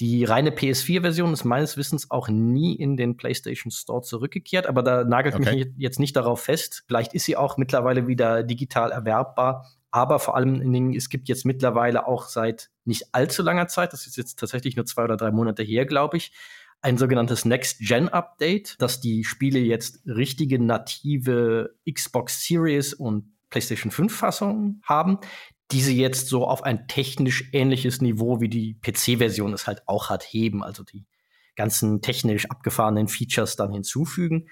[0.00, 5.04] die reine PS4-Version ist meines Wissens auch nie in den PlayStation Store zurückgekehrt, aber da
[5.04, 5.56] nagelt okay.
[5.56, 6.84] mich jetzt nicht darauf fest.
[6.86, 9.70] Vielleicht ist sie auch mittlerweile wieder digital erwerbbar.
[9.90, 14.16] Aber vor allem, es gibt jetzt mittlerweile auch seit nicht allzu langer Zeit, das ist
[14.16, 16.32] jetzt tatsächlich nur zwei oder drei Monate her, glaube ich,
[16.80, 24.82] ein sogenanntes Next-Gen-Update, dass die Spiele jetzt richtige native Xbox Series und PlayStation 5 Fassungen
[24.84, 25.18] haben,
[25.72, 30.22] diese jetzt so auf ein technisch ähnliches Niveau wie die PC-Version es halt auch hat,
[30.22, 31.06] heben, also die
[31.56, 34.48] ganzen technisch abgefahrenen Features dann hinzufügen.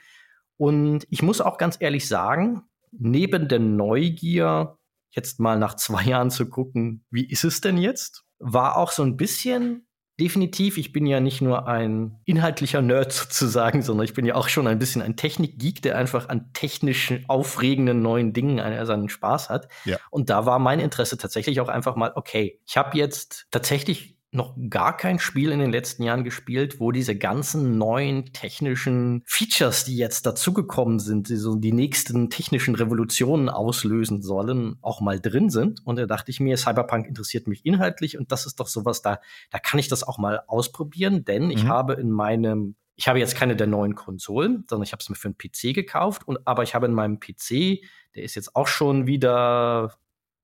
[0.56, 4.78] Und ich muss auch ganz ehrlich sagen, neben der Neugier,
[5.10, 9.02] jetzt mal nach zwei Jahren zu gucken, wie ist es denn jetzt, war auch so
[9.02, 9.86] ein bisschen
[10.20, 14.48] definitiv, ich bin ja nicht nur ein inhaltlicher Nerd sozusagen, sondern ich bin ja auch
[14.48, 19.68] schon ein bisschen ein Technikgeek, der einfach an technischen, aufregenden neuen Dingen seinen Spaß hat.
[19.84, 19.96] Ja.
[20.10, 24.54] Und da war mein Interesse tatsächlich auch einfach mal, okay, ich habe jetzt tatsächlich noch
[24.68, 29.96] gar kein Spiel in den letzten Jahren gespielt, wo diese ganzen neuen technischen Features, die
[29.96, 35.84] jetzt dazugekommen sind, die so die nächsten technischen Revolutionen auslösen sollen, auch mal drin sind.
[35.84, 39.20] Und da dachte ich mir, Cyberpunk interessiert mich inhaltlich und das ist doch sowas, da,
[39.50, 41.50] da kann ich das auch mal ausprobieren, denn mhm.
[41.50, 45.08] ich habe in meinem ich habe jetzt keine der neuen Konsolen, sondern ich habe es
[45.08, 47.80] mir für einen PC gekauft und aber ich habe in meinem PC,
[48.14, 49.94] der ist jetzt auch schon wieder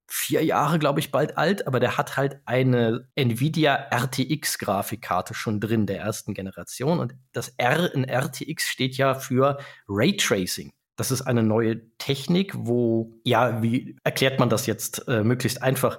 [0.09, 5.61] vier Jahre, glaube ich, bald alt, aber der hat halt eine Nvidia RTX Grafikkarte schon
[5.61, 10.73] drin der ersten Generation und das R in RTX steht ja für Raytracing.
[10.97, 15.99] Das ist eine neue Technik, wo, ja, wie erklärt man das jetzt äh, möglichst einfach?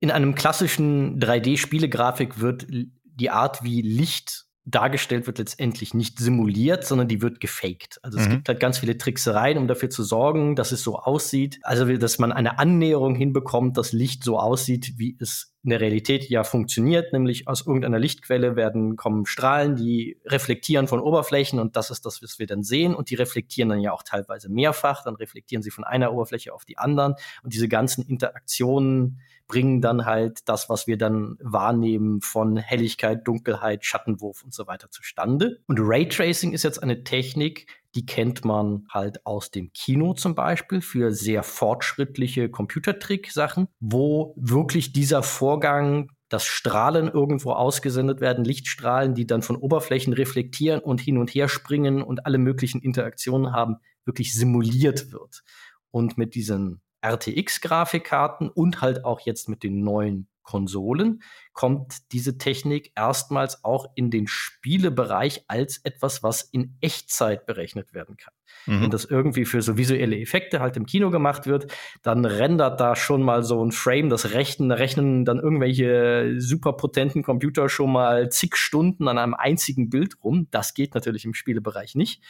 [0.00, 7.06] In einem klassischen 3D-Spielegrafik wird die Art, wie Licht dargestellt wird, letztendlich nicht simuliert, sondern
[7.06, 7.98] die wird gefaked.
[8.02, 8.32] Also es mhm.
[8.32, 11.58] gibt halt ganz viele Tricksereien, um dafür zu sorgen, dass es so aussieht.
[11.62, 16.28] Also, dass man eine Annäherung hinbekommt, dass Licht so aussieht, wie es in der Realität
[16.28, 21.90] ja funktioniert, nämlich aus irgendeiner Lichtquelle werden kommen Strahlen, die reflektieren von Oberflächen und das
[21.90, 25.16] ist das, was wir dann sehen und die reflektieren dann ja auch teilweise mehrfach, dann
[25.16, 30.40] reflektieren sie von einer Oberfläche auf die anderen und diese ganzen Interaktionen bringen dann halt
[30.46, 35.58] das, was wir dann wahrnehmen von Helligkeit, Dunkelheit, Schattenwurf und so weiter zustande.
[35.66, 40.80] Und Raytracing ist jetzt eine Technik, die kennt man halt aus dem Kino zum Beispiel
[40.80, 49.24] für sehr fortschrittliche Computertrick-Sachen, wo wirklich dieser Vorgang dass Strahlen irgendwo ausgesendet werden, Lichtstrahlen, die
[49.24, 54.34] dann von Oberflächen reflektieren und hin und her springen und alle möglichen Interaktionen haben, wirklich
[54.34, 55.44] simuliert wird.
[55.92, 62.92] Und mit diesen RTX-Grafikkarten und halt auch jetzt mit den neuen Konsolen kommt diese Technik
[62.94, 68.34] erstmals auch in den Spielebereich als etwas, was in Echtzeit berechnet werden kann.
[68.66, 68.82] Mhm.
[68.82, 72.94] Wenn das irgendwie für so visuelle Effekte halt im Kino gemacht wird, dann rendert da
[72.94, 78.56] schon mal so ein Frame, das rechnen, rechnen dann irgendwelche superpotenten Computer schon mal zig
[78.56, 80.48] Stunden an einem einzigen Bild rum.
[80.50, 82.22] Das geht natürlich im Spielebereich nicht.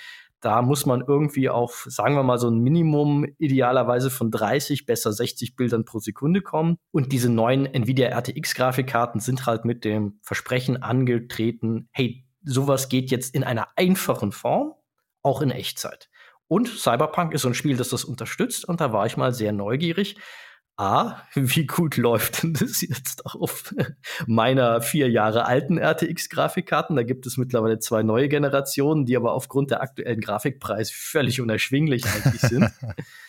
[0.44, 5.10] Da muss man irgendwie auf, sagen wir mal, so ein Minimum idealerweise von 30, besser
[5.10, 6.76] 60 Bildern pro Sekunde kommen.
[6.92, 13.10] Und diese neuen Nvidia RTX Grafikkarten sind halt mit dem Versprechen angetreten, hey, sowas geht
[13.10, 14.74] jetzt in einer einfachen Form,
[15.22, 16.10] auch in Echtzeit.
[16.46, 18.66] Und Cyberpunk ist so ein Spiel, das das unterstützt.
[18.68, 20.16] Und da war ich mal sehr neugierig.
[20.76, 23.72] A, wie gut läuft denn das jetzt auf
[24.26, 26.96] meiner vier Jahre alten RTX-Grafikkarten?
[26.96, 32.04] Da gibt es mittlerweile zwei neue Generationen, die aber aufgrund der aktuellen Grafikpreise völlig unerschwinglich
[32.06, 32.70] eigentlich sind.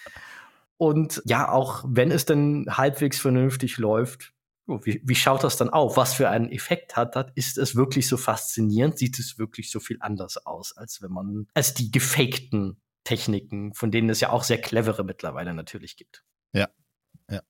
[0.78, 4.34] Und ja, auch wenn es denn halbwegs vernünftig läuft,
[4.68, 5.98] oh, wie, wie schaut das dann auf?
[5.98, 7.28] Was für einen Effekt hat das?
[7.36, 8.98] Ist es wirklich so faszinierend?
[8.98, 13.92] Sieht es wirklich so viel anders aus, als wenn man, als die gefakten Techniken, von
[13.92, 16.24] denen es ja auch sehr clevere mittlerweile natürlich gibt.
[16.52, 16.68] Ja,
[17.30, 17.42] ja.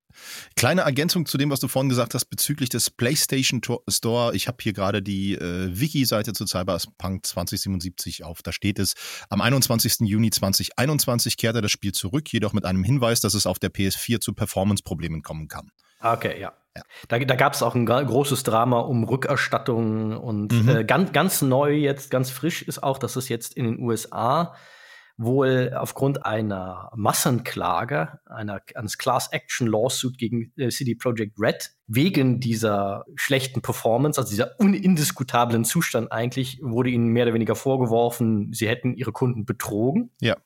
[0.56, 4.34] Kleine Ergänzung zu dem, was du vorhin gesagt hast bezüglich des PlayStation Store.
[4.34, 8.42] Ich habe hier gerade die äh, Wiki-Seite zu Cyberpunk 2077 auf.
[8.42, 8.94] Da steht es,
[9.28, 10.00] am 21.
[10.00, 14.20] Juni 2021 kehrte das Spiel zurück, jedoch mit einem Hinweis, dass es auf der PS4
[14.20, 15.70] zu Performance-Problemen kommen kann.
[16.00, 16.52] Okay, ja.
[16.74, 16.82] ja.
[17.08, 20.68] Da, da gab es auch ein großes Drama um Rückerstattungen und mhm.
[20.68, 24.54] äh, ganz, ganz neu jetzt, ganz frisch ist auch, dass es jetzt in den USA
[25.18, 32.40] wohl aufgrund einer Massenklage, einer, eines Class Action Lawsuit gegen äh, CD Projekt Red, wegen
[32.40, 38.68] dieser schlechten Performance, also dieser unindiskutablen Zustand eigentlich, wurde ihnen mehr oder weniger vorgeworfen, sie
[38.68, 40.10] hätten ihre Kunden betrogen.
[40.20, 40.36] Ja.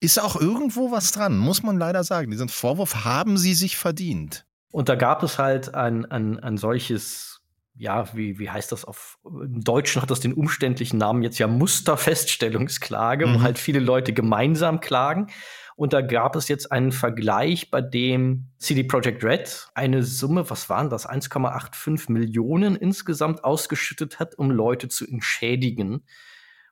[0.00, 2.30] Ist auch irgendwo was dran, muss man leider sagen.
[2.30, 4.46] Diesen Vorwurf haben sie sich verdient.
[4.70, 7.33] Und da gab es halt ein, ein, ein solches
[7.76, 11.46] ja, wie, wie heißt das auf, im Deutschen hat das den umständlichen Namen jetzt ja
[11.46, 13.34] Musterfeststellungsklage, mhm.
[13.34, 15.28] wo halt viele Leute gemeinsam klagen.
[15.76, 20.70] Und da gab es jetzt einen Vergleich, bei dem CD Projekt Red eine Summe, was
[20.70, 26.04] waren das, 1,85 Millionen insgesamt ausgeschüttet hat, um Leute zu entschädigen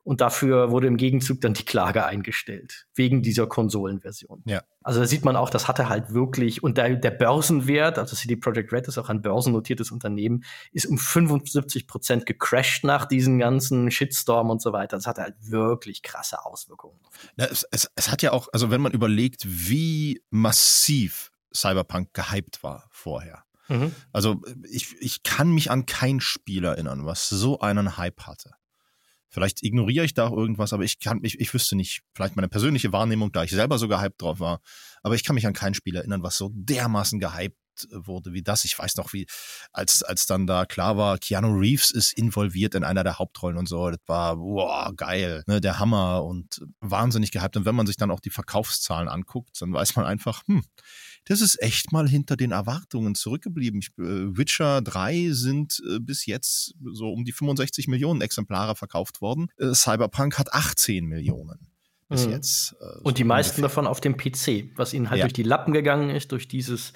[0.05, 4.43] und dafür wurde im Gegenzug dann die Klage eingestellt, wegen dieser Konsolenversion.
[4.47, 4.63] Ja.
[4.83, 8.37] Also da sieht man auch, das hatte halt wirklich, und der, der Börsenwert, also CD
[8.37, 13.91] Projekt Red ist auch ein börsennotiertes Unternehmen, ist um 75 Prozent gecrashed nach diesen ganzen
[13.91, 14.97] Shitstorm und so weiter.
[14.97, 16.99] Das hatte halt wirklich krasse Auswirkungen.
[17.37, 22.63] Ja, es, es, es hat ja auch, also wenn man überlegt, wie massiv Cyberpunk gehypt
[22.65, 23.45] war vorher.
[23.69, 23.95] Mhm.
[24.13, 28.51] Also ich, ich kann mich an kein Spiel erinnern, was so einen Hype hatte.
[29.33, 32.49] Vielleicht ignoriere ich da auch irgendwas, aber ich kann mich, ich wüsste nicht, vielleicht meine
[32.49, 34.61] persönliche Wahrnehmung, da ich selber so gehypt drauf war,
[35.03, 37.57] aber ich kann mich an kein Spiel erinnern, was so dermaßen gehypt
[37.91, 38.67] wurde wie das.
[38.67, 39.27] Ich weiß noch, wie,
[39.73, 43.67] als, als dann da klar war, Keanu Reeves ist involviert in einer der Hauptrollen und
[43.67, 47.57] so, das war, wow, geil, ne, der Hammer und wahnsinnig gehypt.
[47.57, 50.63] Und wenn man sich dann auch die Verkaufszahlen anguckt, dann weiß man einfach, hm,
[51.25, 53.81] das ist echt mal hinter den Erwartungen zurückgeblieben.
[53.81, 59.21] Ich, äh, Witcher 3 sind äh, bis jetzt so um die 65 Millionen Exemplare verkauft
[59.21, 59.49] worden.
[59.59, 61.73] Äh, Cyberpunk hat 18 Millionen
[62.13, 62.33] bis mhm.
[62.33, 62.77] jetzt.
[62.81, 63.69] Äh, und die meisten ungefähr.
[63.69, 65.25] davon auf dem PC, was ihnen halt ja.
[65.25, 66.93] durch die Lappen gegangen ist, durch dieses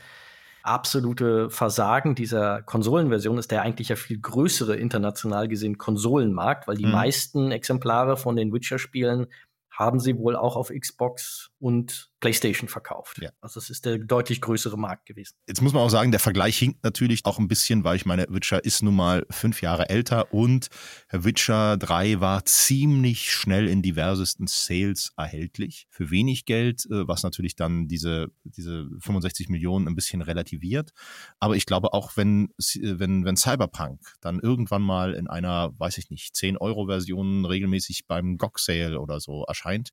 [0.63, 6.87] absolute Versagen dieser Konsolenversion ist der eigentlich ja viel größere international gesehen Konsolenmarkt, weil die
[6.87, 6.93] mhm.
[6.93, 9.27] meisten Exemplare von den Witcher-Spielen
[9.71, 13.19] haben sie wohl auch auf Xbox und PlayStation verkauft.
[13.21, 13.31] Ja.
[13.41, 15.35] Also es ist der deutlich größere Markt gewesen.
[15.47, 18.27] Jetzt muss man auch sagen, der Vergleich hinkt natürlich auch ein bisschen, weil ich meine,
[18.29, 20.69] Witcher ist nun mal fünf Jahre älter und
[21.11, 25.87] Witcher 3 war ziemlich schnell in diversesten Sales erhältlich.
[25.91, 30.91] Für wenig Geld, äh, was natürlich dann diese, diese 65 Millionen ein bisschen relativiert.
[31.39, 32.49] Aber ich glaube auch, wenn,
[32.83, 39.01] wenn, wenn Cyberpunk dann irgendwann mal in einer, weiß ich nicht, 10-Euro-Version regelmäßig beim GOG-Sale
[39.01, 39.91] oder so erscheint,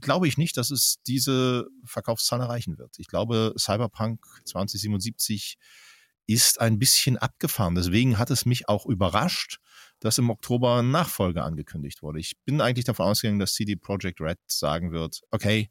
[0.00, 2.98] glaube ich nicht, dass es diese Verkaufszahlen erreichen wird.
[2.98, 5.56] Ich glaube, Cyberpunk 2077
[6.26, 7.74] ist ein bisschen abgefahren.
[7.74, 9.58] Deswegen hat es mich auch überrascht,
[10.00, 12.20] dass im Oktober ein Nachfolger angekündigt wurde.
[12.20, 15.70] Ich bin eigentlich davon ausgegangen, dass CD Projekt Red sagen wird, okay,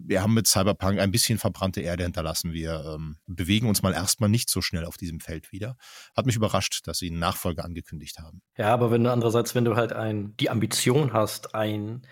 [0.00, 2.52] wir haben mit Cyberpunk ein bisschen verbrannte Erde hinterlassen.
[2.52, 5.76] Wir ähm, bewegen uns mal erstmal nicht so schnell auf diesem Feld wieder.
[6.16, 8.42] Hat mich überrascht, dass sie einen Nachfolger angekündigt haben.
[8.56, 12.06] Ja, aber wenn du andererseits, wenn du halt ein, die Ambition hast, ein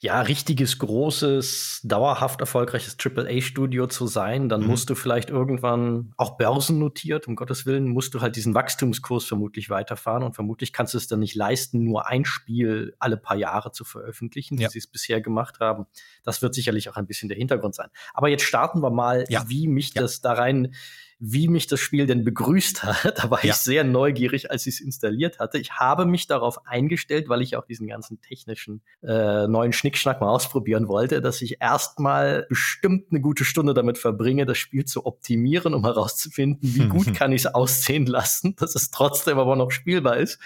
[0.00, 4.68] ja, richtiges, großes, dauerhaft erfolgreiches AAA-Studio zu sein, dann mhm.
[4.68, 9.70] musst du vielleicht irgendwann auch börsennotiert, um Gottes Willen, musst du halt diesen Wachstumskurs vermutlich
[9.70, 13.72] weiterfahren und vermutlich kannst du es dann nicht leisten, nur ein Spiel alle paar Jahre
[13.72, 14.68] zu veröffentlichen, ja.
[14.68, 15.86] wie sie es bisher gemacht haben.
[16.22, 17.88] Das wird sicherlich auch ein bisschen der Hintergrund sein.
[18.14, 19.48] Aber jetzt starten wir mal, ja.
[19.48, 20.02] wie mich ja.
[20.02, 20.74] das da rein
[21.20, 23.18] wie mich das Spiel denn begrüßt hat.
[23.18, 23.52] Da war ja.
[23.52, 25.58] ich sehr neugierig, als ich es installiert hatte.
[25.58, 30.28] Ich habe mich darauf eingestellt, weil ich auch diesen ganzen technischen äh, neuen Schnickschnack mal
[30.28, 35.74] ausprobieren wollte, dass ich erstmal bestimmt eine gute Stunde damit verbringe, das Spiel zu optimieren,
[35.74, 40.16] um herauszufinden, wie gut kann ich es aussehen lassen, dass es trotzdem aber noch spielbar
[40.18, 40.38] ist.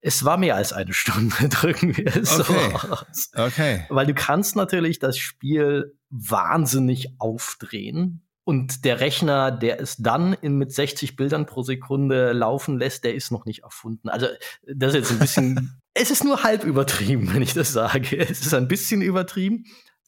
[0.00, 2.70] Es war mehr als eine Stunde, drücken wir es okay.
[2.70, 3.30] so aus.
[3.34, 3.86] Okay.
[3.88, 10.56] Weil du kannst natürlich das Spiel wahnsinnig aufdrehen und der Rechner, der es dann in,
[10.56, 14.08] mit 60 Bildern pro Sekunde laufen lässt, der ist noch nicht erfunden.
[14.08, 14.28] Also
[14.72, 18.16] das ist jetzt ein bisschen, es ist nur halb übertrieben, wenn ich das sage.
[18.16, 19.64] Es ist ein bisschen übertrieben,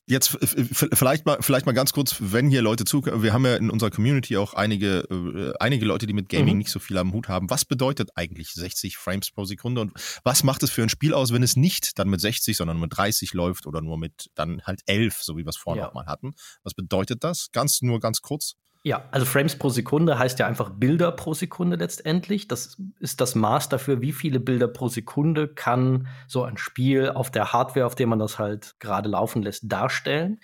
[0.08, 3.68] Jetzt vielleicht mal, vielleicht mal ganz kurz, wenn hier Leute zuhören, wir haben ja in
[3.68, 6.58] unserer Community auch einige, äh, einige Leute, die mit Gaming mhm.
[6.58, 7.50] nicht so viel am Hut haben.
[7.50, 9.92] Was bedeutet eigentlich 60 Frames pro Sekunde und
[10.24, 12.96] was macht es für ein Spiel aus, wenn es nicht dann mit 60, sondern mit
[12.96, 15.90] 30 läuft oder nur mit dann halt 11, so wie wir es vorhin ja.
[15.90, 16.32] auch mal hatten?
[16.62, 17.50] Was bedeutet das?
[17.52, 18.54] Ganz, nur ganz kurz.
[18.84, 22.48] Ja, also Frames pro Sekunde heißt ja einfach Bilder pro Sekunde letztendlich.
[22.48, 27.30] Das ist das Maß dafür, wie viele Bilder pro Sekunde kann so ein Spiel auf
[27.30, 30.40] der Hardware, auf der man das halt gerade laufen lässt, darstellen.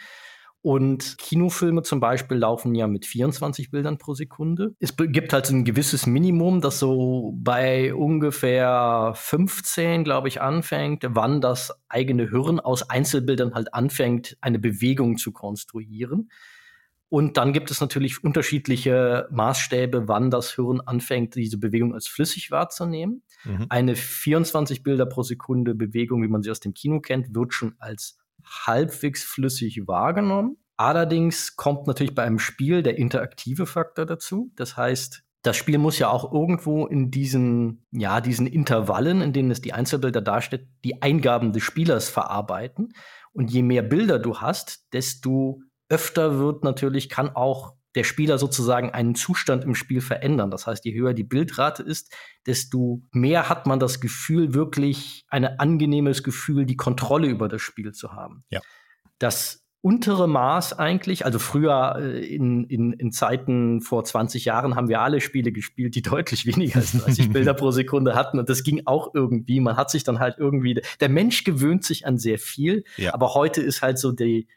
[0.64, 4.74] Und Kinofilme zum Beispiel laufen ja mit 24 Bildern pro Sekunde.
[4.80, 11.42] Es gibt halt ein gewisses Minimum, das so bei ungefähr 15, glaube ich, anfängt, wann
[11.42, 16.30] das eigene Hirn aus Einzelbildern halt anfängt, eine Bewegung zu konstruieren.
[17.08, 22.50] Und dann gibt es natürlich unterschiedliche Maßstäbe, wann das Hirn anfängt, diese Bewegung als flüssig
[22.50, 23.22] wahrzunehmen.
[23.44, 23.66] Mhm.
[23.68, 27.74] Eine 24 Bilder pro Sekunde Bewegung, wie man sie aus dem Kino kennt, wird schon
[27.78, 30.56] als halbwegs flüssig wahrgenommen.
[30.76, 34.50] Allerdings kommt natürlich bei einem Spiel der interaktive Faktor dazu.
[34.56, 39.50] Das heißt, das Spiel muss ja auch irgendwo in diesen, ja, diesen Intervallen, in denen
[39.50, 42.94] es die Einzelbilder darstellt, die Eingaben des Spielers verarbeiten.
[43.32, 48.90] Und je mehr Bilder du hast, desto öfter wird natürlich, kann auch der Spieler sozusagen
[48.90, 50.50] einen Zustand im Spiel verändern.
[50.50, 52.12] Das heißt, je höher die Bildrate ist,
[52.46, 57.92] desto mehr hat man das Gefühl, wirklich ein angenehmes Gefühl, die Kontrolle über das Spiel
[57.92, 58.44] zu haben.
[58.50, 58.60] Ja.
[59.18, 64.88] Das untere Maß eigentlich, also früher äh, in, in, in Zeiten vor 20 Jahren haben
[64.88, 68.62] wir alle Spiele gespielt, die deutlich weniger als 30 Bilder pro Sekunde hatten und das
[68.62, 69.60] ging auch irgendwie.
[69.60, 73.12] Man hat sich dann halt irgendwie, der Mensch gewöhnt sich an sehr viel, ja.
[73.12, 74.48] aber heute ist halt so die,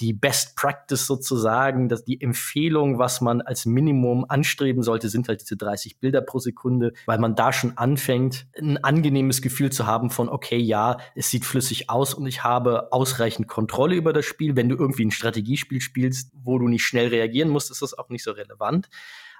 [0.00, 5.40] die Best Practice sozusagen, dass die Empfehlung, was man als Minimum anstreben sollte, sind halt
[5.40, 10.10] diese 30 Bilder pro Sekunde, weil man da schon anfängt, ein angenehmes Gefühl zu haben
[10.10, 14.56] von, okay, ja, es sieht flüssig aus und ich habe ausreichend Kontrolle über das Spiel.
[14.56, 18.10] Wenn du irgendwie ein Strategiespiel spielst, wo du nicht schnell reagieren musst, ist das auch
[18.10, 18.88] nicht so relevant.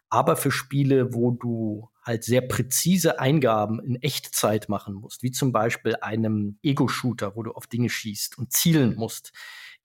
[0.08, 5.50] Aber für Spiele, wo du halt sehr präzise Eingaben in Echtzeit machen musst, wie zum
[5.50, 9.32] Beispiel einem Ego-Shooter, wo du auf Dinge schießt und zielen musst,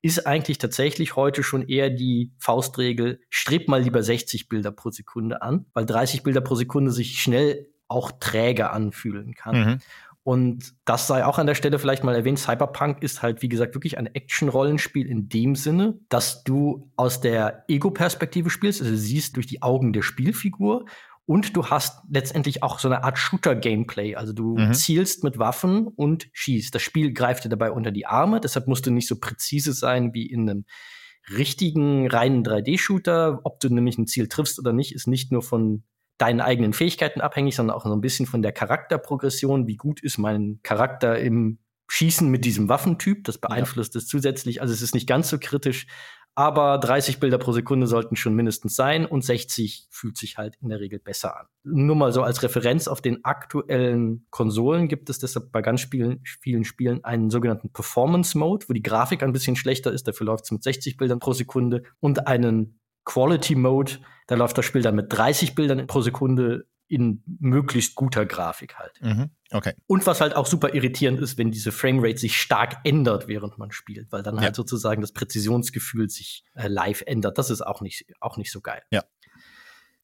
[0.01, 5.41] ist eigentlich tatsächlich heute schon eher die Faustregel, strebt mal lieber 60 Bilder pro Sekunde
[5.41, 9.55] an, weil 30 Bilder pro Sekunde sich schnell auch träge anfühlen kann.
[9.55, 9.77] Mhm.
[10.23, 12.37] Und das sei auch an der Stelle vielleicht mal erwähnt.
[12.37, 17.65] Cyberpunk ist halt, wie gesagt, wirklich ein Action-Rollenspiel in dem Sinne, dass du aus der
[17.67, 20.85] Ego-Perspektive spielst, also siehst durch die Augen der Spielfigur
[21.31, 24.17] und du hast letztendlich auch so eine Art Shooter-Gameplay.
[24.17, 24.73] Also du mhm.
[24.73, 26.75] zielst mit Waffen und schießt.
[26.75, 28.41] Das Spiel greift dir dabei unter die Arme.
[28.41, 30.65] Deshalb musst du nicht so präzise sein wie in einem
[31.33, 33.39] richtigen reinen 3D-Shooter.
[33.45, 35.83] Ob du nämlich ein Ziel triffst oder nicht, ist nicht nur von
[36.17, 39.67] deinen eigenen Fähigkeiten abhängig, sondern auch so ein bisschen von der Charakterprogression.
[39.67, 43.23] Wie gut ist mein Charakter im Schießen mit diesem Waffentyp?
[43.23, 43.99] Das beeinflusst ja.
[43.99, 44.59] es zusätzlich.
[44.59, 45.87] Also es ist nicht ganz so kritisch,
[46.35, 50.69] aber 30 Bilder pro Sekunde sollten schon mindestens sein und 60 fühlt sich halt in
[50.69, 51.47] der Regel besser an.
[51.63, 56.21] Nur mal so als Referenz auf den aktuellen Konsolen gibt es deshalb bei ganz vielen,
[56.23, 60.45] vielen Spielen einen sogenannten Performance Mode, wo die Grafik ein bisschen schlechter ist, dafür läuft
[60.45, 61.83] es mit 60 Bildern pro Sekunde.
[61.99, 63.93] Und einen Quality Mode,
[64.27, 68.99] da läuft das Spiel dann mit 30 Bildern pro Sekunde in möglichst guter Grafik halt.
[69.01, 69.29] Mhm.
[69.51, 69.73] Okay.
[69.87, 73.71] Und was halt auch super irritierend ist, wenn diese Framerate sich stark ändert, während man
[73.71, 74.41] spielt, weil dann ja.
[74.41, 77.37] halt sozusagen das Präzisionsgefühl sich äh, live ändert.
[77.37, 78.81] Das ist auch nicht, auch nicht so geil.
[78.91, 79.03] Ja.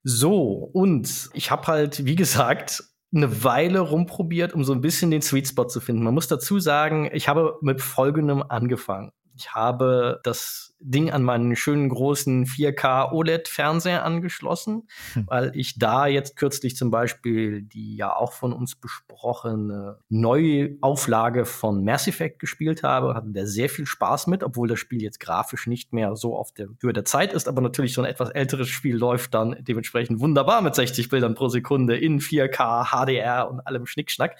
[0.03, 5.21] So, und ich habe halt, wie gesagt, eine Weile rumprobiert, um so ein bisschen den
[5.21, 6.03] Sweet Spot zu finden.
[6.03, 9.11] Man muss dazu sagen, ich habe mit folgendem angefangen.
[9.37, 15.25] Ich habe das Ding an meinen schönen großen 4K OLED-Fernseher angeschlossen, hm.
[15.27, 21.83] weil ich da jetzt kürzlich zum Beispiel die ja auch von uns besprochene Neuauflage von
[21.83, 23.13] Mass Effect gespielt habe.
[23.13, 26.51] Hatte der sehr viel Spaß mit, obwohl das Spiel jetzt grafisch nicht mehr so auf
[26.51, 30.19] der Höhe der Zeit ist, aber natürlich so ein etwas älteres Spiel läuft dann dementsprechend
[30.19, 34.35] wunderbar mit 60 Bildern pro Sekunde in 4K, HDR und allem Schnickschnack.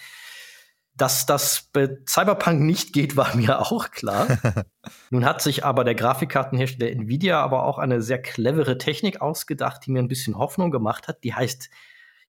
[0.98, 4.40] Dass das bei Cyberpunk nicht geht, war mir auch klar.
[5.12, 9.92] Nun hat sich aber der Grafikkartenhersteller Nvidia aber auch eine sehr clevere Technik ausgedacht, die
[9.92, 11.24] mir ein bisschen Hoffnung gemacht hat.
[11.24, 11.70] Die heißt,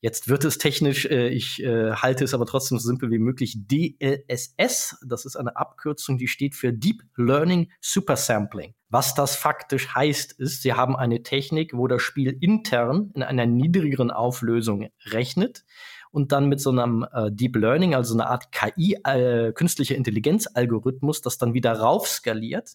[0.00, 3.56] jetzt wird es technisch, äh, ich äh, halte es aber trotzdem so simpel wie möglich,
[3.56, 4.98] DLSS.
[5.06, 8.74] Das ist eine Abkürzung, die steht für Deep Learning Supersampling.
[8.90, 13.46] Was das faktisch heißt, ist, sie haben eine Technik, wo das Spiel intern in einer
[13.46, 15.64] niedrigeren Auflösung rechnet
[16.10, 21.20] und dann mit so einem äh, Deep Learning, also eine Art KI, äh, künstliche Intelligenz-Algorithmus,
[21.20, 22.72] das dann wieder raufskaliert.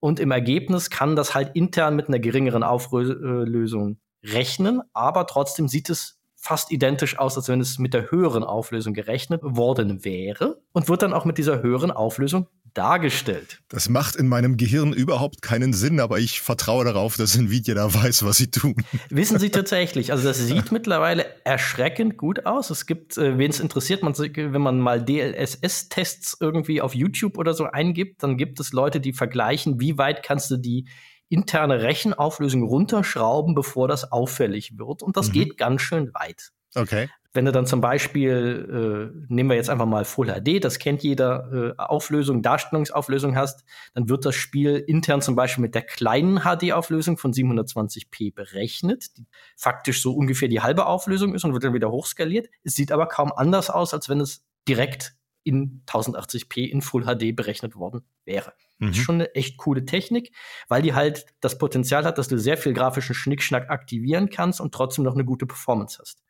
[0.00, 5.90] Und im Ergebnis kann das halt intern mit einer geringeren Auflösung rechnen, aber trotzdem sieht
[5.90, 10.88] es fast identisch aus, als wenn es mit der höheren Auflösung gerechnet worden wäre und
[10.88, 13.62] wird dann auch mit dieser höheren Auflösung dargestellt.
[13.68, 17.92] Das macht in meinem Gehirn überhaupt keinen Sinn, aber ich vertraue darauf, dass Nvidia da
[17.92, 18.74] weiß, was sie tun.
[19.08, 20.12] Wissen Sie tatsächlich.
[20.12, 22.70] Also das sieht mittlerweile erschreckend gut aus.
[22.70, 27.54] Es gibt, äh, wen es interessiert, man, wenn man mal DLSS-Tests irgendwie auf YouTube oder
[27.54, 30.86] so eingibt, dann gibt es Leute, die vergleichen, wie weit kannst du die
[31.28, 35.02] interne Rechenauflösung runterschrauben, bevor das auffällig wird.
[35.02, 35.32] Und das mhm.
[35.32, 36.50] geht ganz schön weit.
[36.74, 37.08] Okay.
[37.36, 41.02] Wenn du dann zum Beispiel, äh, nehmen wir jetzt einfach mal Full HD, das kennt
[41.02, 46.40] jeder, äh, Auflösung, Darstellungsauflösung hast, dann wird das Spiel intern zum Beispiel mit der kleinen
[46.40, 51.74] HD-Auflösung von 720p berechnet, die faktisch so ungefähr die halbe Auflösung ist und wird dann
[51.74, 52.48] wieder hochskaliert.
[52.64, 57.36] Es sieht aber kaum anders aus, als wenn es direkt in 1080p in Full HD
[57.36, 58.52] berechnet worden wäre.
[58.78, 58.88] Mhm.
[58.88, 60.32] Das ist schon eine echt coole Technik,
[60.68, 64.74] weil die halt das Potenzial hat, dass du sehr viel grafischen Schnickschnack aktivieren kannst und
[64.74, 66.25] trotzdem noch eine gute Performance hast.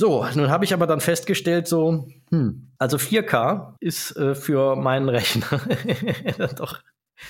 [0.00, 5.08] So, nun habe ich aber dann festgestellt, so, hm, also 4K ist äh, für meinen
[5.08, 5.60] Rechner
[6.38, 6.78] dann doch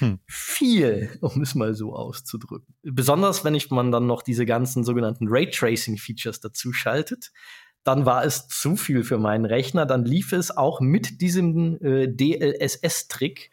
[0.00, 0.18] hm.
[0.26, 2.74] viel, um es mal so auszudrücken.
[2.82, 7.30] Besonders wenn ich man dann noch diese ganzen sogenannten Raytracing-Features dazu schaltet,
[7.84, 9.86] dann war es zu viel für meinen Rechner.
[9.86, 13.50] Dann lief es auch mit diesem äh, DLSS-Trick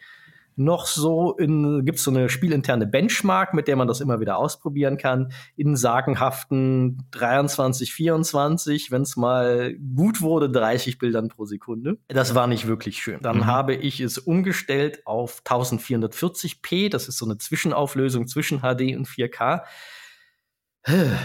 [0.55, 4.37] noch so in, gibt es so eine spielinterne Benchmark, mit der man das immer wieder
[4.37, 11.97] ausprobieren kann, in sagenhaften 23, 24, wenn es mal gut wurde, 30 Bildern pro Sekunde.
[12.07, 13.19] Das war nicht wirklich schön.
[13.21, 13.45] Dann mhm.
[13.45, 19.61] habe ich es umgestellt auf 1440p, das ist so eine Zwischenauflösung zwischen HD und 4K.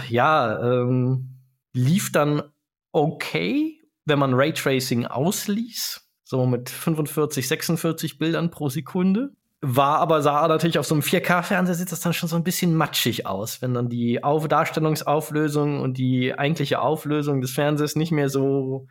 [0.09, 1.37] Ja, ähm,
[1.73, 2.41] lief dann
[2.91, 9.31] okay, wenn man Raytracing ausließ so mit 45, 46 Bildern pro Sekunde.
[9.59, 12.73] War aber, sah natürlich auf so einem 4K-Fernseher sieht das dann schon so ein bisschen
[12.73, 18.29] matschig aus, wenn dann die auf Darstellungsauflösung und die eigentliche Auflösung des Fernsehers nicht mehr
[18.29, 18.87] so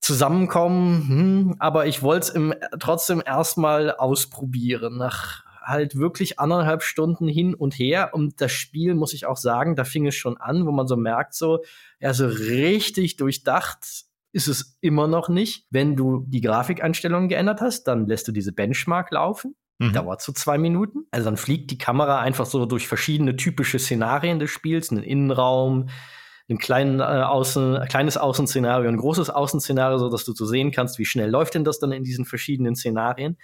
[0.00, 1.08] zusammenkommen.
[1.08, 4.96] Hm, aber ich wollte es trotzdem erstmal ausprobieren.
[4.96, 8.14] Nach halt wirklich anderthalb Stunden hin und her.
[8.14, 10.96] Und das Spiel, muss ich auch sagen, da fing es schon an, wo man so
[10.96, 11.62] merkt, so,
[12.00, 14.07] ja, so richtig durchdacht
[14.38, 15.66] ist es immer noch nicht.
[15.68, 19.56] Wenn du die Grafikeinstellungen geändert hast, dann lässt du diese Benchmark laufen.
[19.80, 19.92] Mhm.
[19.92, 21.06] Dauert so zwei Minuten.
[21.10, 25.88] Also dann fliegt die Kamera einfach so durch verschiedene typische Szenarien des Spiels, einen Innenraum,
[26.48, 31.00] ein kleinen, äh, Außen, kleines Außenszenario, ein großes Außenszenario, so dass du so sehen kannst,
[31.00, 33.38] wie schnell läuft denn das dann in diesen verschiedenen Szenarien.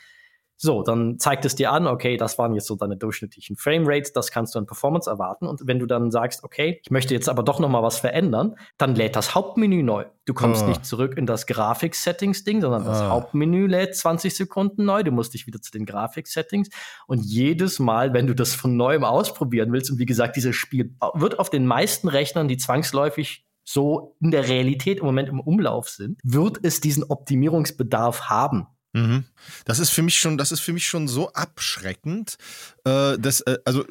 [0.56, 4.30] So, dann zeigt es dir an, okay, das waren jetzt so deine durchschnittlichen Framerates, das
[4.30, 5.46] kannst du an Performance erwarten.
[5.46, 8.54] Und wenn du dann sagst, okay, ich möchte jetzt aber doch noch mal was verändern,
[8.78, 10.04] dann lädt das Hauptmenü neu.
[10.26, 10.68] Du kommst oh.
[10.68, 13.08] nicht zurück in das Grafik-Settings-Ding, sondern das oh.
[13.08, 15.02] Hauptmenü lädt 20 Sekunden neu.
[15.02, 16.68] Du musst dich wieder zu den Grafik-Settings.
[17.06, 20.94] Und jedes Mal, wenn du das von neuem ausprobieren willst, und wie gesagt, dieses Spiel
[21.14, 25.88] wird auf den meisten Rechnern, die zwangsläufig so in der Realität im Moment im Umlauf
[25.88, 28.66] sind, wird es diesen Optimierungsbedarf haben.
[28.94, 29.24] Mhm.
[29.64, 32.38] Das ist für mich schon, das ist für mich schon so abschreckend.
[32.84, 33.84] Äh, dass, äh, also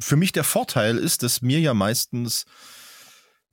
[0.00, 2.46] für mich der Vorteil ist, dass mir ja meistens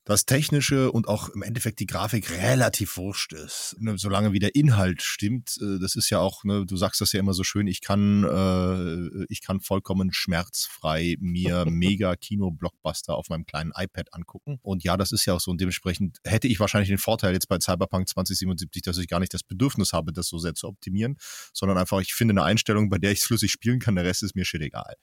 [0.04, 3.76] das Technische und auch im Endeffekt die Grafik relativ wurscht ist.
[3.80, 7.12] Ne, solange wie der Inhalt stimmt, äh, das ist ja auch, ne, du sagst das
[7.14, 13.30] ja immer so schön, ich kann, äh, ich kann vollkommen schmerzfrei mir mega Kino-Blockbuster auf
[13.30, 14.60] meinem kleinen iPad angucken.
[14.64, 15.52] Und ja, das ist ja auch so.
[15.52, 19.34] Und dementsprechend hätte ich wahrscheinlich den Vorteil jetzt bei Cyberpunk 2077, dass ich gar nicht
[19.34, 21.18] das Bedürfnis habe, das so sehr zu optimieren,
[21.54, 24.24] sondern einfach, ich finde eine Einstellung, bei der ich es flüssig spielen kann, der Rest
[24.24, 24.96] ist mir shit egal.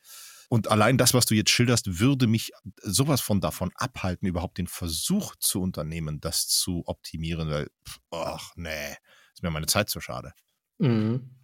[0.48, 4.66] Und allein das, was du jetzt schilderst, würde mich sowas von davon abhalten, überhaupt den
[4.66, 7.68] Versuch zu unternehmen, das zu optimieren, weil,
[8.10, 8.96] ach nee,
[9.34, 10.32] ist mir meine Zeit zu schade.
[10.78, 11.34] Mhm.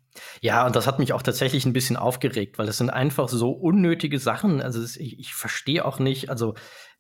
[0.41, 3.51] Ja, und das hat mich auch tatsächlich ein bisschen aufgeregt, weil das sind einfach so
[3.51, 4.63] unnötige Sachen.
[4.63, 6.55] Also ich, ich verstehe auch nicht, also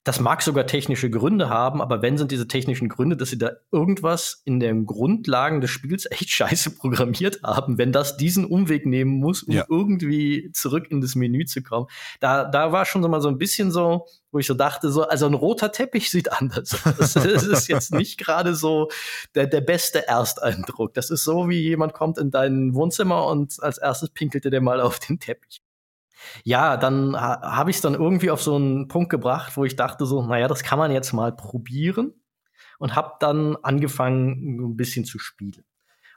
[0.04, 3.52] das mag sogar technische Gründe haben, aber wenn sind diese technischen Gründe, dass sie da
[3.72, 9.18] irgendwas in den Grundlagen des Spiels echt scheiße programmiert haben, wenn das diesen Umweg nehmen
[9.18, 9.64] muss, um ja.
[9.68, 11.86] irgendwie zurück in das Menü zu kommen.
[12.20, 15.04] Da, da war schon so mal so ein bisschen so, wo ich so dachte, so,
[15.04, 17.14] also ein roter Teppich sieht anders aus.
[17.34, 18.90] Das ist jetzt nicht gerade so
[19.34, 20.92] der, der beste Ersteindruck.
[20.92, 24.60] Das ist so, wie jemand kommt in dein Wohnzimmer und als erstes pinkelt er dir
[24.60, 25.62] mal auf den Teppich.
[26.44, 29.76] Ja, dann ha habe ich es dann irgendwie auf so einen Punkt gebracht, wo ich
[29.76, 32.14] dachte so, naja, das kann man jetzt mal probieren
[32.78, 35.64] und habe dann angefangen, ein bisschen zu spielen.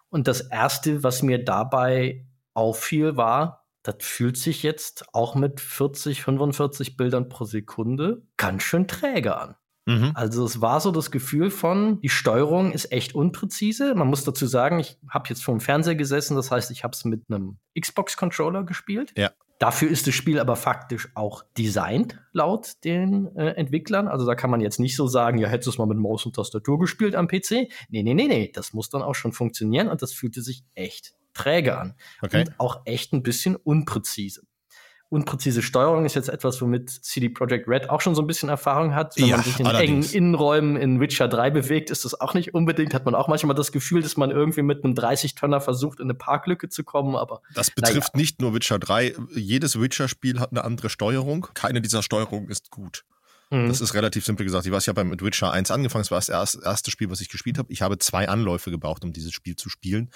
[0.10, 6.22] Und das erste, was mir dabei auffiel, war, das fühlt sich jetzt auch mit 40,
[6.22, 9.56] 45 Bildern pro Sekunde ganz schön träge an.
[9.86, 10.12] Mhm.
[10.16, 13.96] Also es war so das Gefühl von, die Steuerung ist echt unpräzise.
[13.96, 16.92] Man muss dazu sagen, ich habe jetzt vor dem Fernseher gesessen, das heißt, ich habe
[16.92, 19.14] es mit einem Xbox-Controller gespielt.
[19.16, 19.32] Ja.
[19.60, 24.08] Dafür ist das Spiel aber faktisch auch designt, laut den äh, Entwicklern.
[24.08, 26.26] Also da kann man jetzt nicht so sagen, ja, hättest du es mal mit Maus
[26.26, 27.70] und Tastatur gespielt am PC.
[27.90, 28.52] Nee, nee, nee, nee.
[28.54, 31.96] Das muss dann auch schon funktionieren und das fühlte sich echt träge an.
[32.22, 32.42] Okay.
[32.42, 34.47] Und auch echt ein bisschen unpräzise
[35.10, 38.94] unpräzise Steuerung ist jetzt etwas, womit CD Projekt Red auch schon so ein bisschen Erfahrung
[38.94, 39.16] hat.
[39.18, 40.14] Wenn ja, man sich in allerdings.
[40.14, 43.56] engen Innenräumen in Witcher 3 bewegt, ist das auch nicht unbedingt, hat man auch manchmal
[43.56, 47.42] das Gefühl, dass man irgendwie mit einem 30-Tonner versucht, in eine Parklücke zu kommen, aber.
[47.54, 48.20] Das betrifft ja.
[48.20, 49.16] nicht nur Witcher 3.
[49.34, 51.48] Jedes Witcher-Spiel hat eine andere Steuerung.
[51.54, 53.04] Keine dieser Steuerungen ist gut.
[53.50, 53.70] Mhm.
[53.70, 54.66] Das ist relativ simpel gesagt.
[54.66, 56.02] Ich weiß, ich habe mit Witcher 1 angefangen.
[56.02, 57.72] Es war das erste Spiel, was ich gespielt habe.
[57.72, 60.10] Ich habe zwei Anläufe gebraucht, um dieses Spiel zu spielen,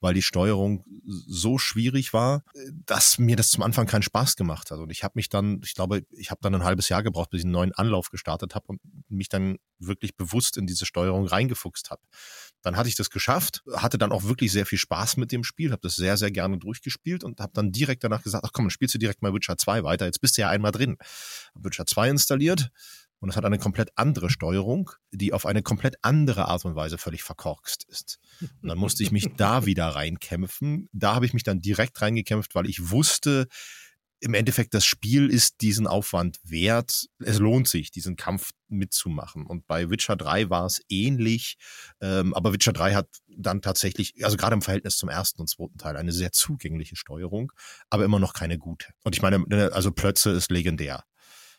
[0.00, 2.44] weil die Steuerung so schwierig war,
[2.86, 4.78] dass mir das zum Anfang keinen Spaß gemacht hat.
[4.78, 7.40] Und ich habe mich dann, ich glaube, ich habe dann ein halbes Jahr gebraucht, bis
[7.40, 11.90] ich einen neuen Anlauf gestartet habe und mich dann wirklich bewusst in diese Steuerung reingefuchst
[11.90, 12.02] habe.
[12.62, 15.70] Dann hatte ich das geschafft, hatte dann auch wirklich sehr viel Spaß mit dem Spiel,
[15.70, 18.70] habe das sehr, sehr gerne durchgespielt und habe dann direkt danach gesagt, ach komm, dann
[18.70, 20.96] spielst du direkt mal Witcher 2 weiter, jetzt bist du ja einmal drin.
[21.54, 22.70] Hab Witcher 2 installiert
[23.20, 26.98] und es hat eine komplett andere Steuerung, die auf eine komplett andere Art und Weise
[26.98, 28.18] völlig verkorkst ist.
[28.62, 30.88] Und dann musste ich mich da wieder reinkämpfen.
[30.92, 33.48] Da habe ich mich dann direkt reingekämpft, weil ich wusste,
[34.20, 37.06] im Endeffekt, das Spiel ist diesen Aufwand wert.
[37.18, 39.46] Es lohnt sich, diesen Kampf mitzumachen.
[39.46, 41.56] Und bei Witcher 3 war es ähnlich.
[42.00, 45.78] Ähm, aber Witcher 3 hat dann tatsächlich, also gerade im Verhältnis zum ersten und zweiten
[45.78, 47.52] Teil, eine sehr zugängliche Steuerung,
[47.90, 48.88] aber immer noch keine gute.
[49.04, 51.04] Und ich meine, ne, also Plötze ist legendär.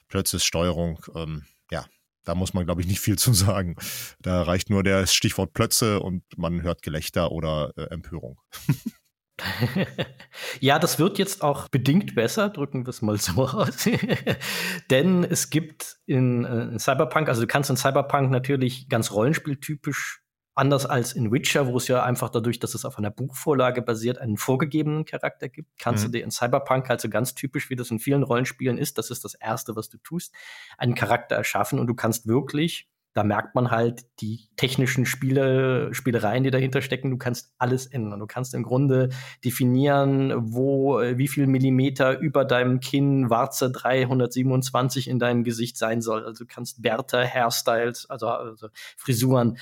[0.08, 1.86] Plötzes Steuerung, ähm, ja,
[2.26, 3.76] da muss man, glaube ich, nicht viel zu sagen.
[4.20, 8.40] Da reicht nur der Stichwort Plötze und man hört Gelächter oder äh, Empörung.
[10.60, 13.90] ja, das wird jetzt auch bedingt besser, drücken wir es mal so aus.
[14.90, 20.22] Denn es gibt in, äh, in, Cyberpunk, also du kannst in Cyberpunk natürlich ganz rollenspieltypisch,
[20.56, 24.18] anders als in Witcher, wo es ja einfach dadurch, dass es auf einer Buchvorlage basiert,
[24.18, 26.12] einen vorgegebenen Charakter gibt, kannst mhm.
[26.12, 29.24] du dir in Cyberpunk also ganz typisch, wie das in vielen Rollenspielen ist, das ist
[29.24, 30.34] das Erste, was du tust,
[30.78, 36.44] einen Charakter erschaffen und du kannst wirklich da merkt man halt die technischen Spiele, Spielereien,
[36.44, 37.10] die dahinter stecken.
[37.10, 38.20] Du kannst alles ändern.
[38.20, 39.10] Du kannst im Grunde
[39.44, 46.24] definieren, wo, wie viel Millimeter über deinem Kinn Warze 327 in deinem Gesicht sein soll.
[46.24, 49.58] Also du kannst Bärte, Hairstyles, also, also Frisuren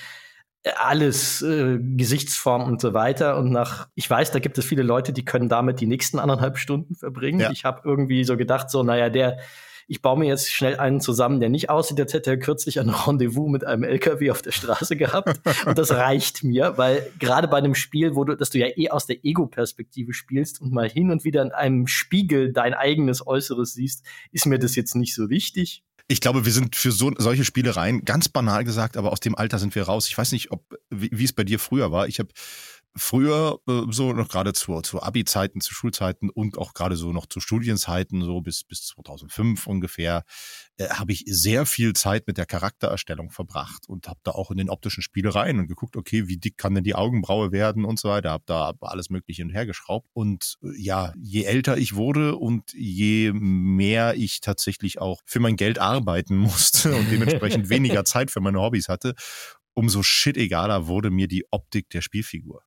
[0.76, 3.38] alles, äh, Gesichtsform und so weiter.
[3.38, 6.58] Und nach, ich weiß, da gibt es viele Leute, die können damit die nächsten anderthalb
[6.58, 7.40] Stunden verbringen.
[7.40, 7.50] Ja.
[7.50, 9.38] Ich habe irgendwie so gedacht, so, naja, der,
[9.88, 12.90] ich baue mir jetzt schnell einen zusammen, der nicht aussieht, als hätte er kürzlich ein
[12.90, 15.40] Rendezvous mit einem LKW auf der Straße gehabt.
[15.66, 18.90] Und das reicht mir, weil gerade bei einem Spiel, wo du, dass du ja eh
[18.90, 23.72] aus der Ego-Perspektive spielst und mal hin und wieder in einem Spiegel dein eigenes Äußeres
[23.72, 25.82] siehst, ist mir das jetzt nicht so wichtig.
[26.06, 29.58] Ich glaube, wir sind für so, solche Spielereien, ganz banal gesagt, aber aus dem Alter
[29.58, 30.08] sind wir raus.
[30.08, 32.08] Ich weiß nicht, ob, wie, es bei dir früher war.
[32.08, 32.30] Ich habe
[32.96, 37.26] früher äh, so noch gerade zu, zu Abi-Zeiten, zu Schulzeiten und auch gerade so noch
[37.26, 40.24] zu Studienzeiten, so bis, bis 2005 ungefähr,
[40.76, 44.58] äh, habe ich sehr viel Zeit mit der Charaktererstellung verbracht und habe da auch in
[44.58, 48.08] den optischen Spielereien und geguckt, okay, wie dick kann denn die Augenbraue werden und so
[48.08, 51.94] weiter, habe da alles mögliche hin und her geschraubt und äh, ja, je älter ich
[51.94, 58.04] wurde und je mehr ich tatsächlich auch für mein Geld arbeiten musste und dementsprechend weniger
[58.04, 59.14] Zeit für meine Hobbys hatte,
[59.74, 62.62] umso shit egaler wurde mir die Optik der Spielfigur.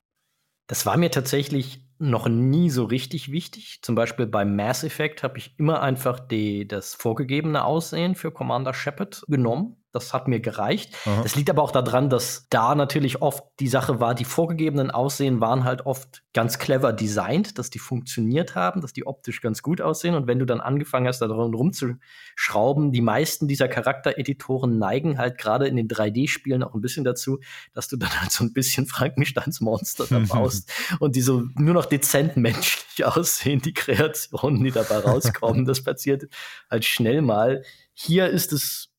[0.66, 3.80] Das war mir tatsächlich noch nie so richtig wichtig.
[3.82, 8.74] Zum Beispiel beim Mass Effect habe ich immer einfach die, das vorgegebene Aussehen für Commander
[8.74, 10.94] Shepard genommen das hat mir gereicht.
[11.04, 11.22] Aha.
[11.22, 15.40] Das liegt aber auch daran, dass da natürlich oft die Sache war, die vorgegebenen Aussehen
[15.40, 19.80] waren halt oft ganz clever designt, dass die funktioniert haben, dass die optisch ganz gut
[19.80, 20.14] aussehen.
[20.14, 25.36] Und wenn du dann angefangen hast, da drum rumzuschrauben, die meisten dieser Charaktereditoren neigen halt
[25.36, 27.38] gerade in den 3D-Spielen auch ein bisschen dazu,
[27.74, 30.70] dass du dann halt so ein bisschen Frankensteins Monster da baust
[31.00, 35.64] und die so nur noch dezent menschlich aussehen, die Kreationen, die dabei rauskommen.
[35.66, 36.24] das passiert
[36.70, 37.62] halt schnell mal.
[37.94, 38.91] Hier ist es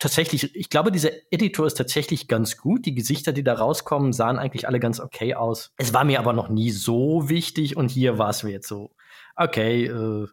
[0.00, 2.86] tatsächlich, ich glaube, dieser Editor ist tatsächlich ganz gut.
[2.86, 5.72] Die Gesichter, die da rauskommen, sahen eigentlich alle ganz okay aus.
[5.76, 8.90] Es war mir aber noch nie so wichtig und hier war es mir jetzt so,
[9.36, 10.26] okay, äh,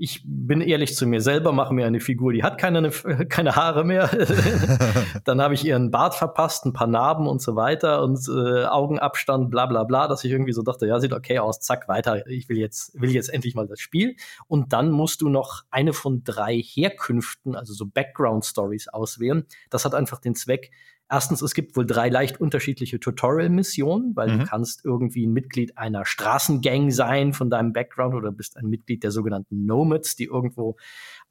[0.00, 2.90] ich bin ehrlich zu mir selber, mache mir eine Figur, die hat keine,
[3.28, 4.08] keine Haare mehr.
[5.24, 9.50] dann habe ich ihren Bart verpasst, ein paar Narben und so weiter und äh, Augenabstand,
[9.50, 12.26] bla bla bla, dass ich irgendwie so dachte, ja, sieht okay aus, zack, weiter.
[12.28, 14.14] Ich will jetzt, will jetzt endlich mal das Spiel.
[14.46, 19.46] Und dann musst du noch eine von drei Herkünften, also so Background-Stories auswählen.
[19.68, 20.70] Das hat einfach den Zweck,
[21.10, 24.38] Erstens, es gibt wohl drei leicht unterschiedliche Tutorial-Missionen, weil mhm.
[24.40, 29.02] du kannst irgendwie ein Mitglied einer Straßengang sein von deinem Background oder bist ein Mitglied
[29.02, 30.76] der sogenannten Nomads, die irgendwo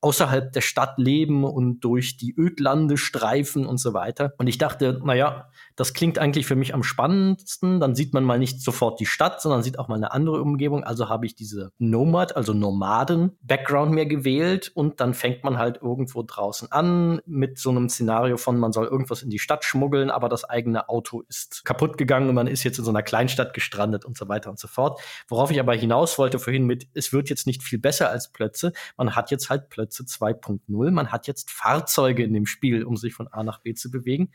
[0.01, 4.33] außerhalb der Stadt leben und durch die Ödlande streifen und so weiter.
[4.37, 7.79] Und ich dachte, naja, das klingt eigentlich für mich am spannendsten.
[7.79, 10.83] Dann sieht man mal nicht sofort die Stadt, sondern sieht auch mal eine andere Umgebung.
[10.83, 16.23] Also habe ich diese Nomad, also Nomaden-Background mir gewählt und dann fängt man halt irgendwo
[16.23, 20.29] draußen an mit so einem Szenario von, man soll irgendwas in die Stadt schmuggeln, aber
[20.29, 24.05] das eigene Auto ist kaputt gegangen und man ist jetzt in so einer Kleinstadt gestrandet
[24.05, 25.01] und so weiter und so fort.
[25.27, 28.73] Worauf ich aber hinaus wollte vorhin mit, es wird jetzt nicht viel besser als Plötze.
[28.95, 30.91] Man hat jetzt halt Plötze Plätze 2.0.
[30.91, 34.31] Man hat jetzt Fahrzeuge in dem Spiel, um sich von A nach B zu bewegen.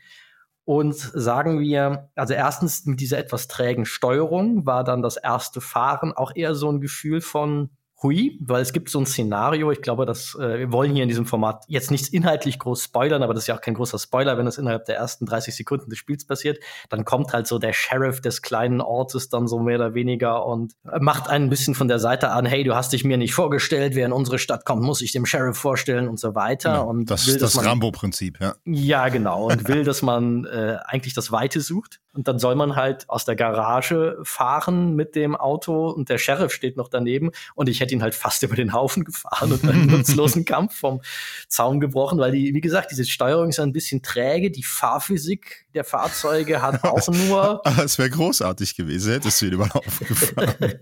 [0.65, 6.13] Und sagen wir, also erstens mit dieser etwas trägen Steuerung war dann das erste Fahren
[6.13, 7.69] auch eher so ein Gefühl von,
[8.03, 11.09] hui, weil es gibt so ein Szenario, ich glaube, dass äh, wir wollen hier in
[11.09, 14.37] diesem Format jetzt nichts inhaltlich groß spoilern, aber das ist ja auch kein großer Spoiler,
[14.37, 17.73] wenn das innerhalb der ersten 30 Sekunden des Spiels passiert, dann kommt halt so der
[17.73, 21.87] Sheriff des kleinen Ortes dann so mehr oder weniger und macht einen ein bisschen von
[21.87, 24.81] der Seite an, hey, du hast dich mir nicht vorgestellt, wer in unsere Stadt kommt,
[24.81, 26.73] muss ich dem Sheriff vorstellen und so weiter.
[26.73, 28.55] Ja, und das ist das Rambo-Prinzip, ja.
[28.65, 29.49] Ja, genau.
[29.49, 31.99] Und will, dass man äh, eigentlich das Weite sucht.
[32.13, 36.53] Und dann soll man halt aus der Garage fahren mit dem Auto und der Sheriff
[36.53, 39.87] steht noch daneben und ich hätte ihn halt fast über den Haufen gefahren und einen
[39.87, 41.01] nutzlosen Kampf vom
[41.47, 45.83] Zaun gebrochen, weil die, wie gesagt, diese Steuerung ist ein bisschen träge, die Fahrphysik der
[45.83, 47.61] Fahrzeuge hat auch nur.
[47.83, 50.55] es wäre großartig gewesen, hättest du ihn über den Haufen gefahren.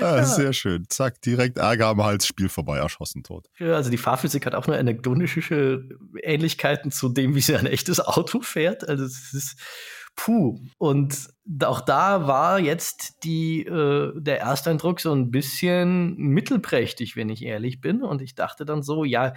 [0.00, 0.24] ah, ja.
[0.24, 0.86] Sehr schön.
[0.88, 3.48] Zack, direkt Ärger am Hals, Spiel vorbei, erschossen, tot.
[3.58, 5.88] Ja, also die Fahrphysik hat auch nur anekdotische
[6.22, 8.88] Ähnlichkeiten zu dem, wie sie ein echtes Auto fährt.
[8.88, 9.56] Also es ist
[10.16, 10.60] puh.
[10.78, 11.28] Und
[11.64, 17.80] auch da war jetzt die, äh, der Ersteindruck so ein bisschen mittelprächtig, wenn ich ehrlich
[17.80, 18.02] bin.
[18.02, 19.32] Und ich dachte dann so, ja,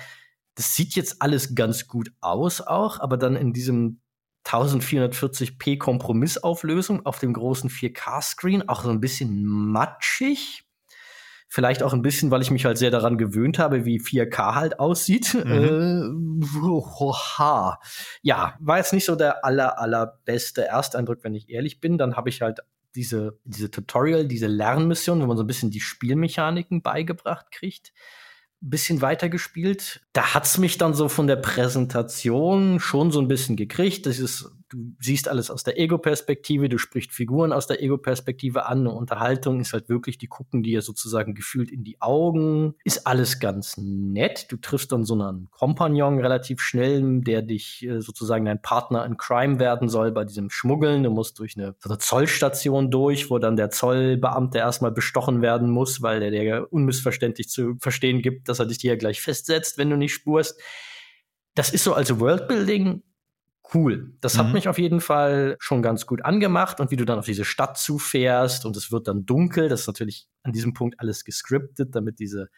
[0.55, 4.01] das sieht jetzt alles ganz gut aus auch, aber dann in diesem
[4.45, 10.62] 1440p Kompromissauflösung auf dem großen 4K-Screen auch so ein bisschen matschig.
[11.53, 14.79] Vielleicht auch ein bisschen, weil ich mich halt sehr daran gewöhnt habe, wie 4K halt
[14.79, 15.35] aussieht.
[15.35, 15.51] Mhm.
[15.51, 16.49] Äh.
[18.23, 21.99] Ja, war jetzt nicht so der aller, allerbeste Ersteindruck, wenn ich ehrlich bin.
[21.99, 22.61] Dann habe ich halt
[22.95, 27.93] diese, diese Tutorial, diese Lernmission, wo man so ein bisschen die Spielmechaniken beigebracht kriegt
[28.65, 30.01] bisschen weitergespielt.
[30.13, 34.05] Da hat's mich dann so von der Präsentation schon so ein bisschen gekriegt.
[34.05, 38.79] Das ist du siehst alles aus der Ego-Perspektive, du sprichst Figuren aus der Ego-Perspektive an.
[38.79, 42.73] Eine Unterhaltung ist halt wirklich, die gucken dir sozusagen gefühlt in die Augen.
[42.83, 44.51] Ist alles ganz nett.
[44.51, 49.17] Du triffst dann so einen Kompagnon relativ schnell, der dich äh, sozusagen dein Partner in
[49.17, 51.03] Crime werden soll bei diesem Schmuggeln.
[51.03, 55.69] Du musst durch eine, so eine Zollstation durch, wo dann der Zollbeamte erstmal bestochen werden
[55.69, 59.89] muss, weil der dir unmissverständlich zu verstehen gibt, dass er dich hier gleich festsetzt, wenn
[59.89, 60.59] du nicht spurst.
[61.55, 63.03] Das ist so als Worldbuilding
[63.73, 64.13] cool.
[64.21, 64.53] Das hat mhm.
[64.53, 67.77] mich auf jeden Fall schon ganz gut angemacht und wie du dann auf diese Stadt
[67.77, 72.19] zufährst und es wird dann dunkel, das ist natürlich an diesem Punkt alles gescriptet, damit
[72.19, 72.49] diese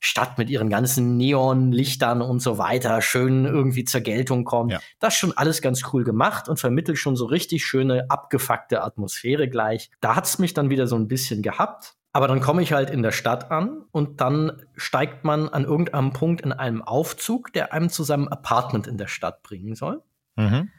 [0.00, 4.72] Stadt mit ihren ganzen Neonlichtern und so weiter schön irgendwie zur Geltung kommt.
[4.72, 4.80] Ja.
[4.98, 9.48] Das ist schon alles ganz cool gemacht und vermittelt schon so richtig schöne, abgefuckte Atmosphäre
[9.48, 9.90] gleich.
[10.00, 11.94] Da hat's mich dann wieder so ein bisschen gehabt.
[12.12, 16.14] Aber dann komme ich halt in der Stadt an und dann steigt man an irgendeinem
[16.14, 20.02] Punkt in einem Aufzug, der einem zu seinem Apartment in der Stadt bringen soll.
[20.36, 20.70] Mhm.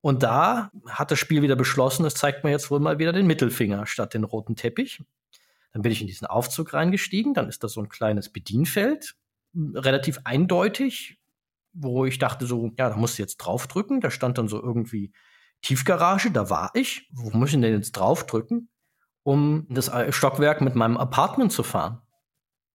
[0.00, 3.26] Und da hat das Spiel wieder beschlossen, es zeigt mir jetzt wohl mal wieder den
[3.26, 5.04] Mittelfinger statt den roten Teppich.
[5.72, 9.14] Dann bin ich in diesen Aufzug reingestiegen, dann ist das so ein kleines Bedienfeld,
[9.54, 11.18] relativ eindeutig,
[11.72, 14.00] wo ich dachte so, ja, da musst du jetzt draufdrücken.
[14.00, 15.12] Da stand dann so irgendwie
[15.62, 17.08] Tiefgarage, da war ich.
[17.12, 18.68] Wo muss ich denn jetzt draufdrücken,
[19.22, 22.00] um das Stockwerk mit meinem Apartment zu fahren?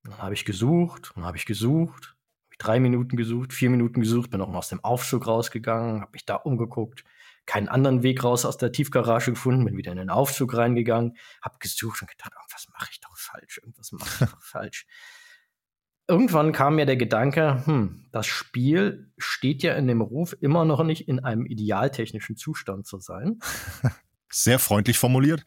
[0.03, 2.14] Dann habe ich gesucht, dann habe ich gesucht,
[2.57, 6.25] drei Minuten gesucht, vier Minuten gesucht, bin auch mal aus dem Aufzug rausgegangen, habe mich
[6.25, 7.03] da umgeguckt,
[7.45, 11.57] keinen anderen Weg raus aus der Tiefgarage gefunden, bin wieder in den Aufzug reingegangen, habe
[11.59, 14.85] gesucht und gedacht, irgendwas mache ich doch falsch, irgendwas mache ich doch falsch.
[16.07, 20.83] Irgendwann kam mir der Gedanke, hm, das Spiel steht ja in dem Ruf, immer noch
[20.83, 23.39] nicht in einem idealtechnischen Zustand zu sein.
[24.29, 25.43] Sehr freundlich formuliert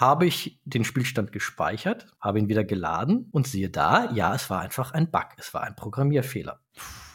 [0.00, 4.60] habe ich den Spielstand gespeichert, habe ihn wieder geladen und siehe da, ja, es war
[4.60, 6.58] einfach ein Bug, es war ein Programmierfehler.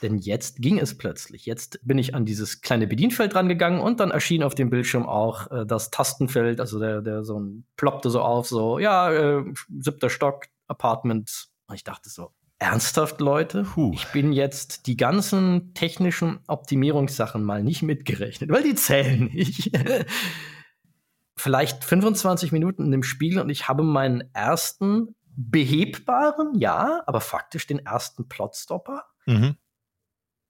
[0.01, 1.45] Denn jetzt ging es plötzlich.
[1.45, 5.51] Jetzt bin ich an dieses kleine Bedienfeld rangegangen und dann erschien auf dem Bildschirm auch
[5.51, 9.43] äh, das Tastenfeld, also der, der so ein ploppte so auf, so, ja, äh,
[9.77, 11.49] siebter Stock, Apartment.
[11.67, 13.63] Und ich dachte so, ernsthaft, Leute?
[13.63, 13.91] Puh.
[13.93, 19.71] Ich bin jetzt die ganzen technischen Optimierungssachen mal nicht mitgerechnet, weil die zählen nicht.
[21.39, 27.65] vielleicht 25 Minuten in dem Spiel und ich habe meinen ersten behebbaren, ja, aber faktisch
[27.65, 29.55] den ersten Plotstopper, mhm.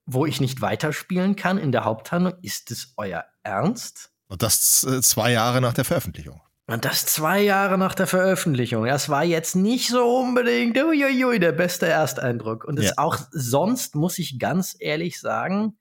[0.06, 2.34] wo ich nicht weiterspielen kann in der Haupthandlung.
[2.42, 4.12] Ist es euer Ernst?
[4.28, 6.42] Und das äh, zwei Jahre nach der Veröffentlichung.
[6.66, 8.86] Und das zwei Jahre nach der Veröffentlichung.
[8.86, 12.64] Das war jetzt nicht so unbedingt uiuiui, der beste Ersteindruck.
[12.64, 12.92] Und ja.
[12.98, 15.78] auch sonst, muss ich ganz ehrlich sagen,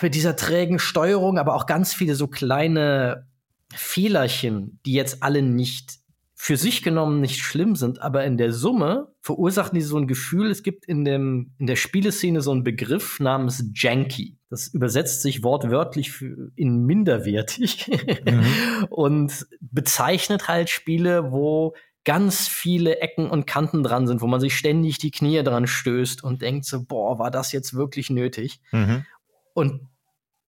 [0.00, 3.29] mit dieser trägen Steuerung, aber auch ganz viele so kleine
[3.74, 6.00] Fehlerchen, die jetzt alle nicht
[6.42, 10.50] für sich genommen nicht schlimm sind, aber in der Summe verursachen die so ein Gefühl,
[10.50, 14.38] es gibt in, dem, in der Spieleszene so einen Begriff namens Janky.
[14.48, 16.24] Das übersetzt sich wortwörtlich
[16.56, 17.90] in minderwertig
[18.24, 18.86] mhm.
[18.90, 24.56] und bezeichnet halt Spiele, wo ganz viele Ecken und Kanten dran sind, wo man sich
[24.56, 28.62] ständig die Knie dran stößt und denkt so, boah, war das jetzt wirklich nötig?
[28.72, 29.04] Mhm.
[29.52, 29.88] Und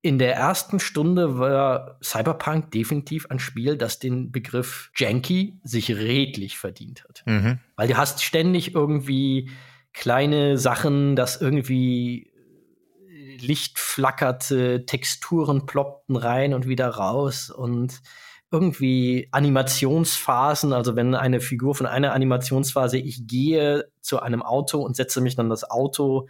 [0.02, 6.58] in der ersten Stunde war Cyberpunk definitiv ein Spiel, das den Begriff Janky sich redlich
[6.58, 7.22] verdient hat.
[7.24, 7.60] Mhm.
[7.76, 9.50] Weil du hast ständig irgendwie
[9.92, 12.32] kleine Sachen, dass irgendwie
[13.38, 18.00] Licht flackerte, Texturen ploppten rein und wieder raus und
[18.50, 24.96] irgendwie Animationsphasen, also wenn eine Figur von einer Animationsphase, ich gehe zu einem Auto und
[24.96, 26.28] setze mich dann das Auto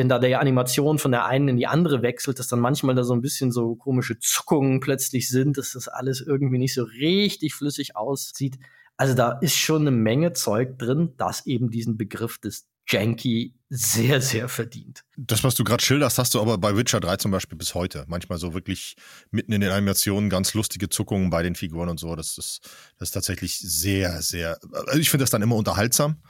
[0.00, 3.04] wenn da der Animation von der einen in die andere wechselt, dass dann manchmal da
[3.04, 7.52] so ein bisschen so komische Zuckungen plötzlich sind, dass das alles irgendwie nicht so richtig
[7.52, 8.58] flüssig aussieht.
[8.96, 14.20] Also da ist schon eine Menge Zeug drin, das eben diesen Begriff des Janky sehr,
[14.20, 15.04] sehr verdient.
[15.16, 18.04] Das, was du gerade schilderst, hast du aber bei Witcher 3 zum Beispiel bis heute.
[18.08, 18.96] Manchmal so wirklich
[19.30, 22.16] mitten in den Animationen ganz lustige Zuckungen bei den Figuren und so.
[22.16, 22.68] Das ist,
[22.98, 24.58] das ist tatsächlich sehr, sehr.
[24.88, 26.20] Also ich finde das dann immer unterhaltsam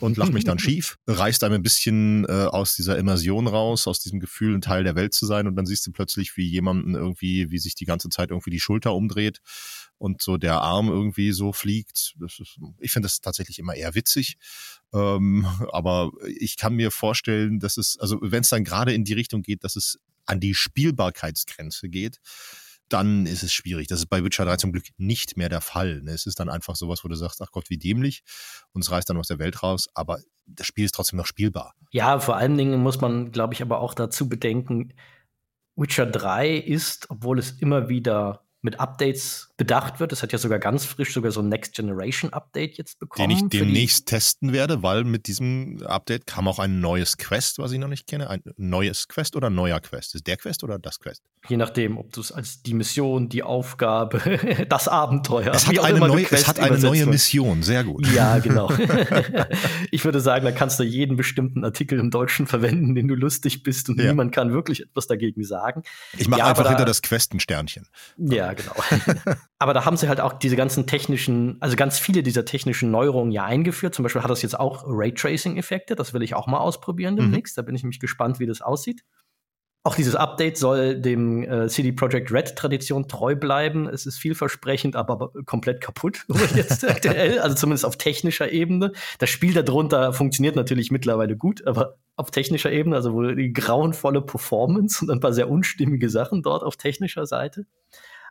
[0.00, 0.98] und lach mich dann schief.
[1.06, 4.94] Reißt einem ein bisschen äh, aus dieser Immersion raus, aus diesem Gefühl, ein Teil der
[4.94, 5.46] Welt zu sein.
[5.46, 8.60] Und dann siehst du plötzlich, wie jemanden irgendwie, wie sich die ganze Zeit irgendwie die
[8.60, 9.40] Schulter umdreht
[10.02, 12.16] und so der Arm irgendwie so fliegt.
[12.20, 12.42] Ist,
[12.80, 14.36] ich finde das tatsächlich immer eher witzig.
[14.92, 19.14] Ähm, aber ich kann mir vorstellen, dass es, also wenn es dann gerade in die
[19.14, 22.18] Richtung geht, dass es an die Spielbarkeitsgrenze geht,
[22.88, 23.86] dann ist es schwierig.
[23.88, 26.02] Das ist bei Witcher 3 zum Glück nicht mehr der Fall.
[26.02, 26.12] Ne?
[26.12, 28.22] Es ist dann einfach sowas, wo du sagst, ach Gott, wie dämlich.
[28.72, 29.88] Und es reißt dann aus der Welt raus.
[29.94, 31.74] Aber das Spiel ist trotzdem noch spielbar.
[31.90, 34.92] Ja, vor allen Dingen muss man, glaube ich, aber auch dazu bedenken,
[35.74, 40.10] Witcher 3 ist, obwohl es immer wieder mit Updates bedacht wird.
[40.10, 43.28] Es hat ja sogar ganz frisch sogar so ein Next Generation Update jetzt bekommen.
[43.28, 47.70] Den ich demnächst testen werde, weil mit diesem Update kam auch ein neues Quest, was
[47.70, 48.28] ich noch nicht kenne.
[48.28, 50.16] Ein neues Quest oder neuer Quest?
[50.16, 51.22] Ist der Quest oder das Quest?
[51.48, 55.54] Je nachdem, ob du es als die Mission, die Aufgabe, das Abenteuer.
[55.54, 58.04] Es hat, eine neue, es hat eine neue Mission, sehr gut.
[58.08, 58.68] Ja, genau.
[59.92, 63.62] ich würde sagen, da kannst du jeden bestimmten Artikel im Deutschen verwenden, den du lustig
[63.62, 64.08] bist und ja.
[64.08, 65.84] niemand kann wirklich etwas dagegen sagen.
[66.18, 67.86] Ich mache ja, einfach hinter das Quest ein Sternchen.
[68.16, 68.74] Ja, genau.
[69.62, 73.30] Aber da haben sie halt auch diese ganzen technischen, also ganz viele dieser technischen Neuerungen
[73.30, 73.94] ja eingeführt.
[73.94, 75.94] Zum Beispiel hat das jetzt auch Raytracing-Effekte.
[75.94, 77.20] Das will ich auch mal ausprobieren mhm.
[77.20, 77.56] demnächst.
[77.56, 77.60] Mhm.
[77.60, 79.04] Da bin ich nämlich gespannt, wie das aussieht.
[79.84, 83.88] Auch dieses Update soll dem äh, CD Projekt Red Tradition treu bleiben.
[83.88, 88.92] Es ist vielversprechend, aber komplett kaputt jetzt aktuell, also zumindest auf technischer Ebene.
[89.18, 94.22] Das Spiel darunter funktioniert natürlich mittlerweile gut, aber auf technischer Ebene, also wohl die grauenvolle
[94.22, 97.66] Performance und ein paar sehr unstimmige Sachen dort auf technischer Seite.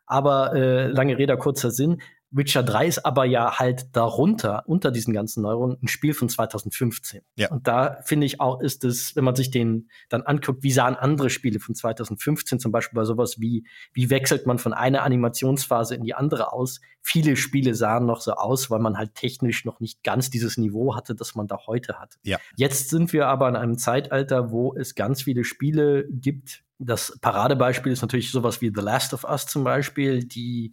[0.06, 2.02] Aber äh, lange Rede, kurzer Sinn.
[2.32, 7.22] Witcher 3 ist aber ja halt darunter, unter diesen ganzen Neuerungen, ein Spiel von 2015.
[7.36, 7.52] Ja.
[7.52, 10.96] Und da finde ich auch, ist es, wenn man sich den dann anguckt, wie sahen
[10.96, 15.96] andere Spiele von 2015 zum Beispiel bei sowas wie, wie wechselt man von einer Animationsphase
[15.96, 16.80] in die andere aus?
[17.02, 20.96] Viele Spiele sahen noch so aus, weil man halt technisch noch nicht ganz dieses Niveau
[20.96, 22.18] hatte, das man da heute hat.
[22.24, 22.40] Ja.
[22.56, 26.64] Jetzt sind wir aber in einem Zeitalter, wo es ganz viele Spiele gibt.
[26.84, 30.72] Das Paradebeispiel ist natürlich sowas wie The Last of Us zum Beispiel, die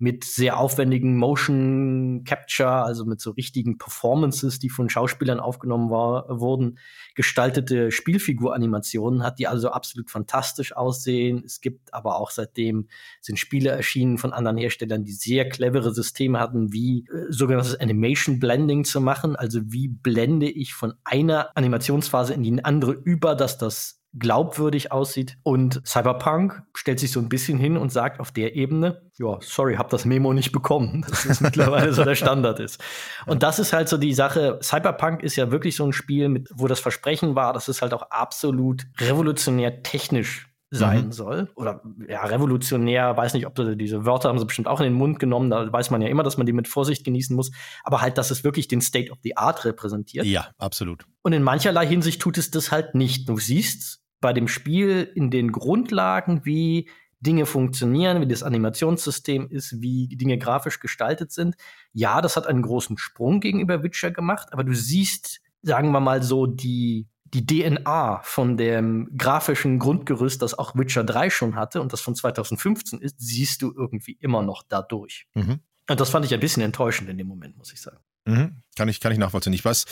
[0.00, 6.40] mit sehr aufwendigen Motion Capture, also mit so richtigen Performances, die von Schauspielern aufgenommen war,
[6.40, 6.78] wurden,
[7.14, 11.42] gestaltete Spielfiguranimationen hat, die also absolut fantastisch aussehen.
[11.44, 12.88] Es gibt aber auch seitdem
[13.20, 18.40] sind Spiele erschienen von anderen Herstellern, die sehr clevere Systeme hatten, wie äh, sogenanntes Animation
[18.40, 19.36] Blending zu machen.
[19.36, 25.36] Also wie blende ich von einer Animationsphase in die andere über, dass das glaubwürdig aussieht.
[25.42, 29.76] Und Cyberpunk stellt sich so ein bisschen hin und sagt auf der Ebene, ja, sorry,
[29.76, 32.82] hab das Memo nicht bekommen, dass es mittlerweile so der Standard ist.
[33.26, 34.58] Und das ist halt so die Sache.
[34.62, 37.94] Cyberpunk ist ja wirklich so ein Spiel, mit, wo das Versprechen war, dass es halt
[37.94, 41.12] auch absolut revolutionär technisch sein mhm.
[41.12, 41.50] soll.
[41.56, 45.18] Oder ja, revolutionär, weiß nicht, ob diese Wörter haben sie bestimmt auch in den Mund
[45.18, 45.50] genommen.
[45.50, 47.50] Da weiß man ja immer, dass man die mit Vorsicht genießen muss.
[47.82, 50.26] Aber halt, dass es wirklich den State of the Art repräsentiert.
[50.26, 51.04] Ja, absolut.
[51.22, 53.28] Und in mancherlei Hinsicht tut es das halt nicht.
[53.28, 56.88] Du siehst bei dem Spiel in den Grundlagen, wie
[57.20, 61.56] Dinge funktionieren, wie das Animationssystem ist, wie Dinge grafisch gestaltet sind.
[61.92, 66.22] Ja, das hat einen großen Sprung gegenüber Witcher gemacht, aber du siehst, sagen wir mal
[66.22, 71.92] so, die, die DNA von dem grafischen Grundgerüst, das auch Witcher 3 schon hatte und
[71.92, 75.26] das von 2015 ist, siehst du irgendwie immer noch dadurch.
[75.34, 75.60] Mhm.
[75.88, 77.98] Und das fand ich ein bisschen enttäuschend in dem Moment, muss ich sagen.
[78.26, 78.62] Mhm.
[78.76, 79.52] Kann ich, kann ich nachvollziehen.
[79.52, 79.86] Ich weiß,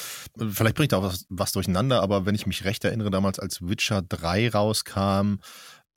[0.51, 4.03] vielleicht bringt auch was, was durcheinander, aber wenn ich mich recht erinnere, damals als Witcher
[4.03, 5.36] 3 rauskam,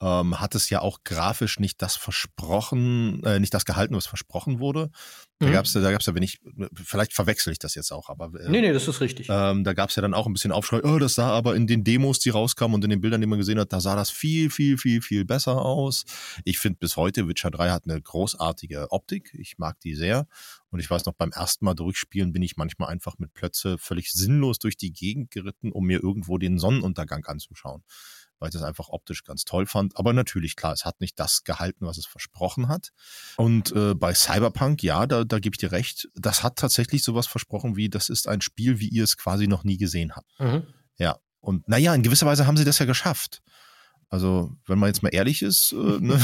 [0.02, 4.58] ähm, hat es ja auch grafisch nicht das versprochen, äh, nicht das gehalten, was versprochen
[4.58, 4.90] wurde.
[5.38, 5.52] Da mhm.
[5.52, 6.40] gab es, da gab's ja, wenn ich,
[6.74, 8.26] vielleicht verwechsel ich das jetzt auch, aber.
[8.40, 9.28] Äh, nee, nee, das ist richtig.
[9.30, 11.68] Ähm, da gab es ja dann auch ein bisschen Aufschrei, oh, das sah aber in
[11.68, 14.10] den Demos, die rauskamen und in den Bildern, die man gesehen hat, da sah das
[14.10, 16.04] viel, viel, viel, viel besser aus.
[16.44, 19.32] Ich finde bis heute, Witcher 3 hat eine großartige Optik.
[19.38, 20.26] Ich mag die sehr.
[20.70, 24.10] Und ich weiß noch, beim ersten Mal durchspielen bin ich manchmal einfach mit Plötze völlig
[24.10, 27.82] sinnlos durch die Gegend geritten, um mir irgendwo den Sonnenuntergang anzuschauen
[28.42, 29.96] weil ich das einfach optisch ganz toll fand.
[29.96, 32.90] Aber natürlich, klar, es hat nicht das gehalten, was es versprochen hat.
[33.36, 37.28] Und äh, bei Cyberpunk, ja, da, da gebe ich dir recht, das hat tatsächlich sowas
[37.28, 40.28] versprochen wie, das ist ein Spiel, wie ihr es quasi noch nie gesehen habt.
[40.40, 40.66] Mhm.
[40.98, 41.18] Ja.
[41.38, 43.42] Und naja, in gewisser Weise haben sie das ja geschafft.
[44.10, 45.70] Also, wenn man jetzt mal ehrlich ist.
[45.72, 46.20] Äh, ne?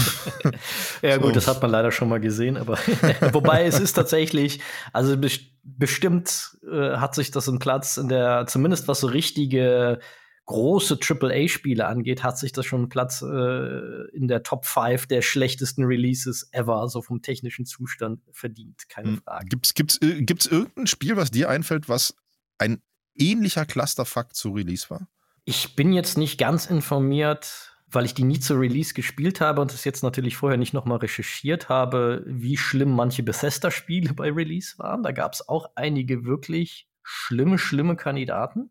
[1.02, 1.20] ja, so.
[1.20, 2.78] gut, das hat man leider schon mal gesehen, aber
[3.32, 4.60] wobei es ist tatsächlich,
[4.92, 5.16] also
[5.62, 10.00] bestimmt äh, hat sich das einen Platz in der, zumindest was so richtige
[10.48, 15.84] große AAA-Spiele angeht, hat sich das schon Platz äh, in der Top 5 der schlechtesten
[15.84, 18.88] Releases ever, so vom technischen Zustand verdient.
[18.88, 19.22] Keine hm.
[19.22, 19.46] Frage.
[19.46, 22.16] Gibt's, gibt's, äh, gibt's irgendein Spiel, was dir einfällt, was
[22.56, 22.82] ein
[23.14, 25.06] ähnlicher Clusterfuck zu Release war?
[25.44, 29.72] Ich bin jetzt nicht ganz informiert, weil ich die nie zu Release gespielt habe und
[29.74, 34.78] es jetzt natürlich vorher nicht noch mal recherchiert habe, wie schlimm manche Bethesda-Spiele bei Release
[34.78, 35.02] waren.
[35.02, 38.70] Da gab es auch einige wirklich schlimme, schlimme Kandidaten.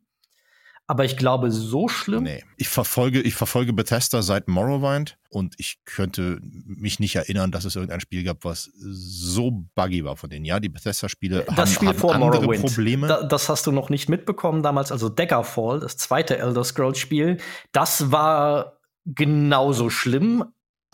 [0.89, 2.23] Aber ich glaube, so schlimm.
[2.23, 2.45] Nee.
[2.55, 7.75] Ich verfolge, ich verfolge Bethesda seit Morrowind und ich könnte mich nicht erinnern, dass es
[7.75, 10.45] irgendein Spiel gab, was so buggy war von denen.
[10.45, 12.65] Ja, die Bethesda-Spiele haben, Spiel haben vor andere Morrowind.
[12.65, 13.07] Probleme.
[13.07, 14.93] Da, das hast du noch nicht mitbekommen damals.
[14.93, 17.37] Also Daggerfall, das zweite Elder Scrolls-Spiel,
[17.73, 20.45] das war genauso schlimm,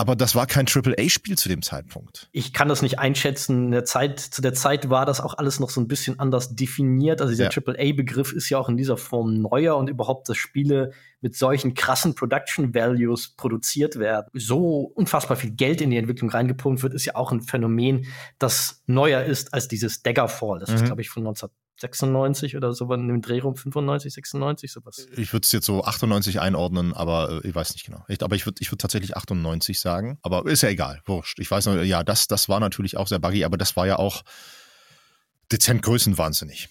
[0.04, 2.28] aber das war kein AAA-Spiel zu dem Zeitpunkt.
[2.34, 3.68] Ich kann das nicht einschätzen.
[3.68, 6.58] In der Zeit, zu der Zeit war das auch alles noch so ein bisschen anders
[6.58, 7.22] definiert.
[7.22, 7.74] Also dieser ja.
[7.74, 10.92] AAA-Begriff ist ja auch in dieser Form neuer und überhaupt, dass Spiele
[11.22, 16.84] mit solchen krassen Production Values produziert werden, so unfassbar viel Geld in die Entwicklung reingepumpt
[16.84, 18.06] wird, ist ja auch ein Phänomen,
[18.40, 20.60] das neuer ist als dieses Daggerfall.
[20.60, 20.76] Das mhm.
[20.76, 21.48] ist, glaube ich, von 19
[21.84, 25.06] 96 oder so, in dem Dreh rum 95, 96, sowas.
[25.16, 28.04] Ich würde es jetzt so 98 einordnen, aber äh, ich weiß nicht genau.
[28.08, 30.18] Ich, aber ich würde ich würd tatsächlich 98 sagen.
[30.22, 31.40] Aber ist ja egal, wurscht.
[31.40, 33.98] Ich weiß noch, ja, das, das war natürlich auch sehr buggy, aber das war ja
[33.98, 34.24] auch
[35.52, 36.70] dezent größenwahnsinnig.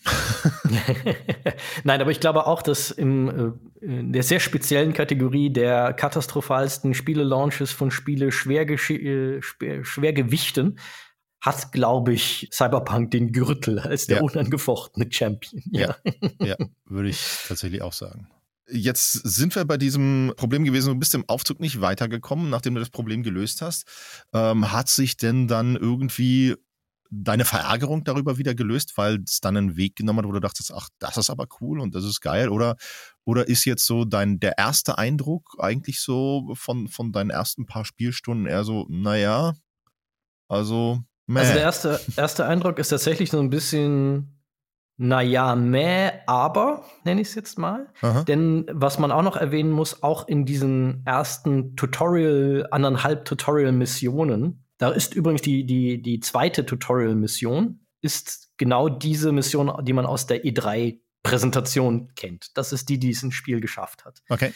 [1.85, 6.95] Nein, aber ich glaube auch, dass im, äh, in der sehr speziellen Kategorie der katastrophalsten
[6.95, 10.79] Spiele-Launches von Spiele schwer, äh, schwer gewichten
[11.43, 14.23] hat, glaube ich, Cyberpunk den Gürtel als der ja.
[14.23, 15.61] unangefochtene Champion.
[15.71, 15.97] Ja.
[16.05, 18.29] ja, ja, würde ich tatsächlich auch sagen.
[18.71, 22.81] Jetzt sind wir bei diesem Problem gewesen, du bist im Aufzug nicht weitergekommen, nachdem du
[22.81, 23.87] das Problem gelöst hast.
[24.33, 26.55] Ähm, hat sich denn dann irgendwie
[27.11, 30.73] deine Verärgerung darüber wieder gelöst, weil es dann einen Weg genommen hat, wo du dachtest,
[30.73, 32.49] ach, das ist aber cool und das ist geil?
[32.49, 32.77] Oder,
[33.25, 37.85] oder ist jetzt so dein, der erste Eindruck eigentlich so von, von deinen ersten paar
[37.85, 39.55] Spielstunden eher so, naja,
[40.49, 41.41] also Mäh.
[41.41, 44.43] Also der erste, erste Eindruck ist tatsächlich so ein bisschen,
[44.97, 47.89] naja, meh, aber, nenne ich es jetzt mal.
[48.03, 48.25] Aha.
[48.25, 54.91] Denn was man auch noch erwähnen muss, auch in diesen ersten Tutorial, anderthalb Tutorial-Missionen, da
[54.91, 60.45] ist übrigens die, die, die zweite Tutorial-Mission, ist genau diese Mission, die man aus der
[60.45, 62.57] E3-Präsentation kennt.
[62.57, 64.23] Das ist die, die es ins Spiel geschafft hat.
[64.29, 64.53] Okay.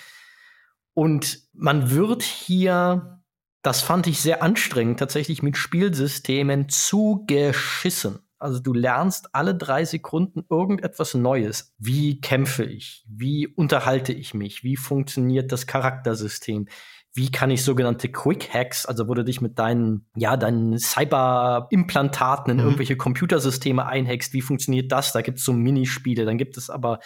[0.94, 3.22] Und man wird hier
[3.66, 8.20] das fand ich sehr anstrengend, tatsächlich mit Spielsystemen zu geschissen.
[8.38, 11.74] Also du lernst alle drei Sekunden irgendetwas Neues.
[11.76, 13.04] Wie kämpfe ich?
[13.08, 14.62] Wie unterhalte ich mich?
[14.62, 16.68] Wie funktioniert das Charaktersystem?
[17.12, 22.52] Wie kann ich sogenannte Quick Hacks, also wo du dich mit deinen, ja, deinen Cyber-Implantaten
[22.52, 22.62] in mhm.
[22.62, 25.10] irgendwelche Computersysteme einhackst, wie funktioniert das?
[25.10, 26.24] Da gibt es so Minispiele.
[26.24, 27.00] Dann gibt es aber,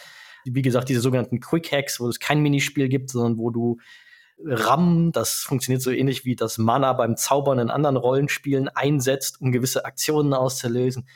[0.45, 3.79] wie gesagt, diese sogenannten Quick Hacks, wo es kein Minispiel gibt, sondern wo du
[4.45, 9.53] RAM, das funktioniert so ähnlich wie das Mana beim Zaubern in anderen Rollenspielen einsetzt, um
[9.53, 11.07] gewisse Aktionen auszulösen.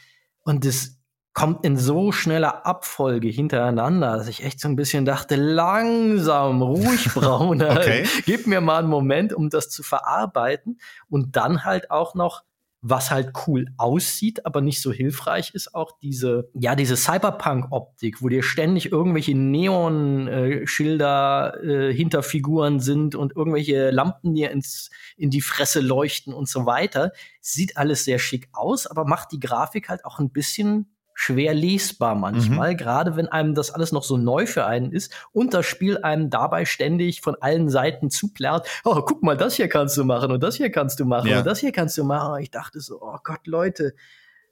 [0.43, 0.99] Und es
[1.33, 7.09] kommt in so schneller Abfolge hintereinander, dass ich echt so ein bisschen dachte, langsam, ruhig,
[7.15, 8.07] Brauner, okay.
[8.25, 10.79] gib mir mal einen Moment, um das zu verarbeiten.
[11.09, 12.45] Und dann halt auch noch
[12.87, 18.29] was halt cool aussieht, aber nicht so hilfreich ist auch diese, ja, diese Cyberpunk-Optik, wo
[18.29, 25.41] dir ständig irgendwelche Neon-Schilder äh, hinter Figuren sind und irgendwelche Lampen dir ins, in die
[25.41, 27.13] Fresse leuchten und so weiter.
[27.41, 32.17] Sieht alles sehr schick aus, aber macht die Grafik halt auch ein bisschen schwer lesbar
[32.17, 32.77] manchmal, mhm.
[32.77, 36.29] gerade wenn einem das alles noch so neu für einen ist und das Spiel einem
[36.29, 40.43] dabei ständig von allen Seiten zuplärt, oh, guck mal, das hier kannst du machen und
[40.43, 41.39] das hier kannst du machen ja.
[41.39, 42.35] und das hier kannst du machen.
[42.35, 43.95] Und ich dachte so, oh Gott, Leute,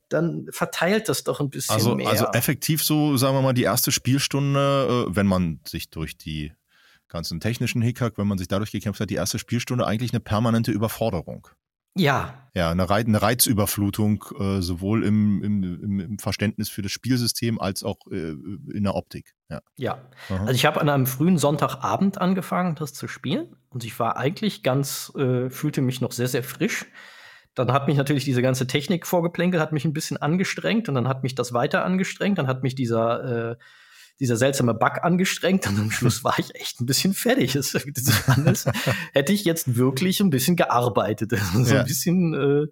[0.08, 2.08] dann verteilt das doch ein bisschen also, mehr.
[2.08, 6.52] Also effektiv so, sagen wir mal, die erste Spielstunde, äh, wenn man sich durch die
[7.08, 10.70] ganzen technischen Hickhack, wenn man sich dadurch gekämpft hat, die erste Spielstunde eigentlich eine permanente
[10.70, 11.48] Überforderung.
[11.94, 12.38] Ja.
[12.54, 17.82] Ja, eine, Reiz, eine Reizüberflutung, äh, sowohl im, im, im, Verständnis für das Spielsystem als
[17.82, 18.32] auch äh,
[18.74, 19.34] in der Optik.
[19.48, 19.62] Ja.
[19.76, 19.98] ja.
[20.28, 23.56] Also ich habe an einem frühen Sonntagabend angefangen, das zu spielen.
[23.70, 26.86] Und ich war eigentlich ganz, äh, fühlte mich noch sehr, sehr frisch.
[27.54, 31.08] Dann hat mich natürlich diese ganze Technik vorgeplänkelt, hat mich ein bisschen angestrengt und dann
[31.08, 32.36] hat mich das weiter angestrengt.
[32.36, 33.56] Dann hat mich dieser äh,
[34.22, 37.54] dieser seltsame Bug angestrengt und am Schluss war ich echt ein bisschen fertig.
[37.54, 38.66] Das, das alles
[39.12, 41.32] hätte ich jetzt wirklich ein bisschen gearbeitet.
[41.52, 41.80] So ja.
[41.80, 42.34] ein bisschen.
[42.34, 42.66] Äh,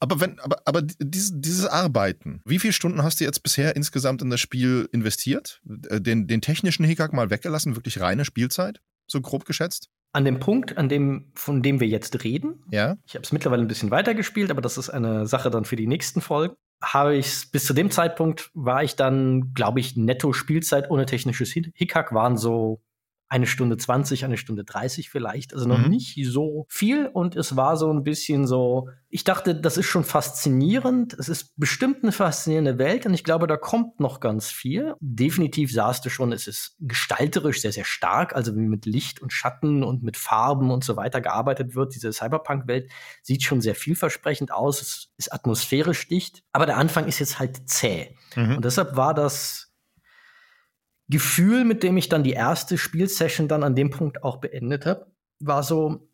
[0.00, 4.22] aber wenn, aber, aber dieses, dieses Arbeiten, wie viele Stunden hast du jetzt bisher insgesamt
[4.22, 5.60] in das Spiel investiert?
[5.88, 9.90] Äh, den, den technischen Hickhack mal weggelassen, wirklich reine Spielzeit, so grob geschätzt?
[10.12, 12.96] An dem Punkt, an dem, von dem wir jetzt reden, ja.
[13.06, 15.86] ich habe es mittlerweile ein bisschen weitergespielt, aber das ist eine Sache dann für die
[15.86, 20.90] nächsten Folgen habe ich bis zu dem Zeitpunkt war ich dann, glaube ich, netto Spielzeit
[20.90, 22.82] ohne technisches Hickhack waren so
[23.30, 25.88] eine Stunde 20, eine Stunde 30 vielleicht, also noch mhm.
[25.88, 30.02] nicht so viel und es war so ein bisschen so, ich dachte, das ist schon
[30.02, 34.94] faszinierend, es ist bestimmt eine faszinierende Welt und ich glaube, da kommt noch ganz viel.
[34.98, 39.32] Definitiv sahst du schon, es ist gestalterisch sehr, sehr stark, also wie mit Licht und
[39.32, 41.94] Schatten und mit Farben und so weiter gearbeitet wird.
[41.94, 42.90] Diese Cyberpunk-Welt
[43.22, 47.68] sieht schon sehr vielversprechend aus, es ist atmosphärisch dicht, aber der Anfang ist jetzt halt
[47.68, 48.16] zäh.
[48.34, 48.56] Mhm.
[48.56, 49.69] Und deshalb war das
[51.10, 55.12] Gefühl, mit dem ich dann die erste Spielsession dann an dem Punkt auch beendet habe,
[55.40, 56.08] war so,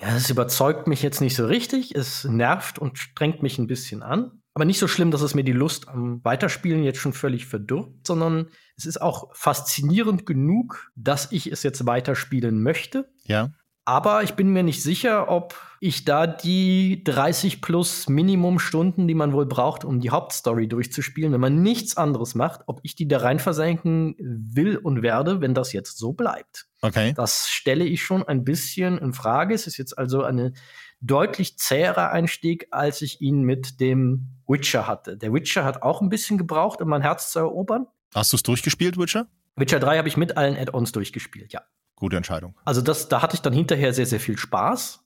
[0.00, 4.02] ja, es überzeugt mich jetzt nicht so richtig, es nervt und strengt mich ein bisschen
[4.02, 4.40] an.
[4.54, 8.06] Aber nicht so schlimm, dass es mir die Lust am Weiterspielen jetzt schon völlig verdirbt,
[8.06, 13.12] sondern es ist auch faszinierend genug, dass ich es jetzt weiterspielen möchte.
[13.24, 13.52] Ja.
[13.84, 19.32] Aber ich bin mir nicht sicher, ob ich da die 30 plus Minimumstunden, die man
[19.32, 23.18] wohl braucht, um die Hauptstory durchzuspielen, wenn man nichts anderes macht, ob ich die da
[23.18, 26.66] rein versenken will und werde, wenn das jetzt so bleibt.
[26.82, 27.14] Okay.
[27.14, 29.54] Das stelle ich schon ein bisschen in Frage.
[29.54, 30.52] Es ist jetzt also eine
[31.00, 35.16] deutlich zäherer Einstieg, als ich ihn mit dem Witcher hatte.
[35.16, 37.86] Der Witcher hat auch ein bisschen gebraucht, um mein Herz zu erobern.
[38.14, 39.26] Hast du es durchgespielt, Witcher?
[39.56, 41.62] Witcher 3 habe ich mit allen Add-ons durchgespielt, ja.
[42.00, 42.56] Gute Entscheidung.
[42.64, 45.04] Also das, da hatte ich dann hinterher sehr, sehr viel Spaß.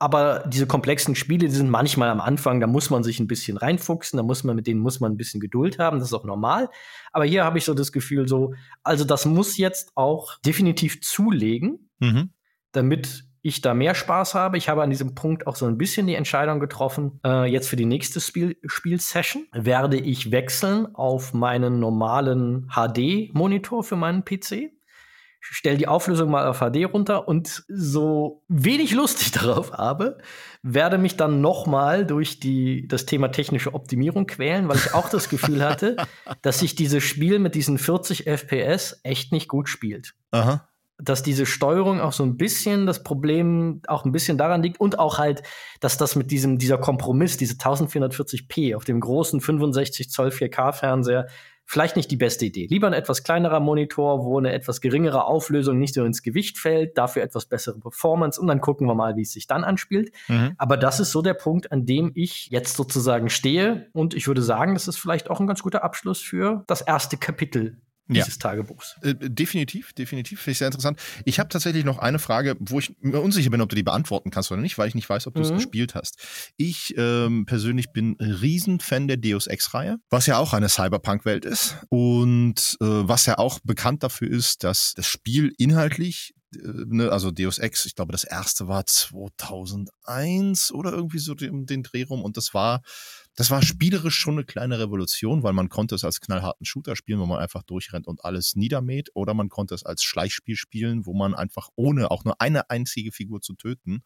[0.00, 3.56] Aber diese komplexen Spiele, die sind manchmal am Anfang, da muss man sich ein bisschen
[3.56, 6.24] reinfuchsen, da muss man, mit denen muss man ein bisschen Geduld haben, das ist auch
[6.24, 6.68] normal.
[7.12, 11.90] Aber hier habe ich so das Gefühl so, also das muss jetzt auch definitiv zulegen,
[11.98, 12.30] mhm.
[12.70, 14.56] damit ich da mehr Spaß habe.
[14.56, 17.76] Ich habe an diesem Punkt auch so ein bisschen die Entscheidung getroffen, äh, jetzt für
[17.76, 24.77] die nächste Spiel Spielsession werde ich wechseln auf meinen normalen HD-Monitor für meinen PC
[25.40, 30.18] stell die Auflösung mal auf HD runter und so wenig Lust ich darauf habe,
[30.62, 35.08] werde mich dann noch mal durch die, das Thema technische Optimierung quälen, weil ich auch
[35.08, 35.96] das Gefühl hatte,
[36.42, 40.14] dass sich dieses Spiel mit diesen 40 FPS echt nicht gut spielt.
[40.30, 40.68] Aha.
[41.00, 44.98] Dass diese Steuerung auch so ein bisschen das Problem auch ein bisschen daran liegt und
[44.98, 45.42] auch halt,
[45.80, 51.28] dass das mit diesem, dieser Kompromiss, diese 1440p auf dem großen 65 Zoll 4K Fernseher
[51.68, 52.66] vielleicht nicht die beste Idee.
[52.66, 56.96] Lieber ein etwas kleinerer Monitor, wo eine etwas geringere Auflösung nicht so ins Gewicht fällt,
[56.96, 60.10] dafür etwas bessere Performance und dann gucken wir mal, wie es sich dann anspielt.
[60.28, 60.54] Mhm.
[60.56, 64.40] Aber das ist so der Punkt, an dem ich jetzt sozusagen stehe und ich würde
[64.40, 67.76] sagen, das ist vielleicht auch ein ganz guter Abschluss für das erste Kapitel
[68.08, 68.50] dieses ja.
[68.50, 68.96] Tagebuchs.
[69.02, 70.40] Äh, definitiv, definitiv.
[70.40, 70.98] Finde ich sehr interessant.
[71.24, 74.30] Ich habe tatsächlich noch eine Frage, wo ich mir unsicher bin, ob du die beantworten
[74.30, 75.56] kannst oder nicht, weil ich nicht weiß, ob du es mhm.
[75.56, 76.18] gespielt hast.
[76.56, 82.76] Ich ähm, persönlich bin Riesenfan der Deus Ex-Reihe, was ja auch eine Cyberpunk-Welt ist und
[82.80, 87.58] äh, was ja auch bekannt dafür ist, dass das Spiel inhaltlich äh, Ne, also Deus
[87.58, 92.36] Ex, ich glaube, das erste war 2001 oder irgendwie so den, den Dreh rum und
[92.38, 92.82] das war
[93.38, 97.20] das war spielerisch schon eine kleine Revolution, weil man konnte es als knallharten Shooter spielen,
[97.20, 101.14] wo man einfach durchrennt und alles niedermäht, oder man konnte es als Schleichspiel spielen, wo
[101.14, 104.02] man einfach ohne auch nur eine einzige Figur zu töten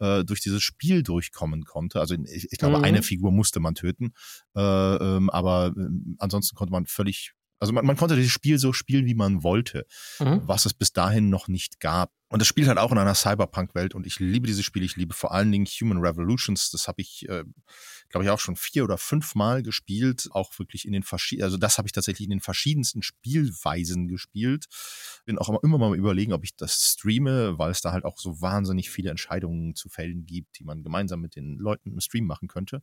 [0.00, 2.00] äh, durch dieses Spiel durchkommen konnte.
[2.00, 2.84] Also ich, ich glaube, mhm.
[2.84, 4.14] eine Figur musste man töten,
[4.56, 8.72] äh, ähm, aber äh, ansonsten konnte man völlig also man, man konnte dieses Spiel so
[8.72, 9.86] spielen, wie man wollte,
[10.18, 10.42] mhm.
[10.46, 12.12] was es bis dahin noch nicht gab.
[12.28, 14.82] Und das spielt halt auch in einer Cyberpunk-Welt und ich liebe dieses Spiel.
[14.82, 16.72] Ich liebe vor allen Dingen Human Revolutions.
[16.72, 17.44] Das habe ich, äh,
[18.08, 20.28] glaube ich, auch schon vier oder fünf Mal gespielt.
[20.32, 24.66] Auch wirklich in den verschiedenen, also das habe ich tatsächlich in den verschiedensten Spielweisen gespielt.
[25.24, 28.18] Bin auch immer, immer mal überlegen, ob ich das streame, weil es da halt auch
[28.18, 32.24] so wahnsinnig viele Entscheidungen zu fällen gibt, die man gemeinsam mit den Leuten im Stream
[32.24, 32.82] machen könnte.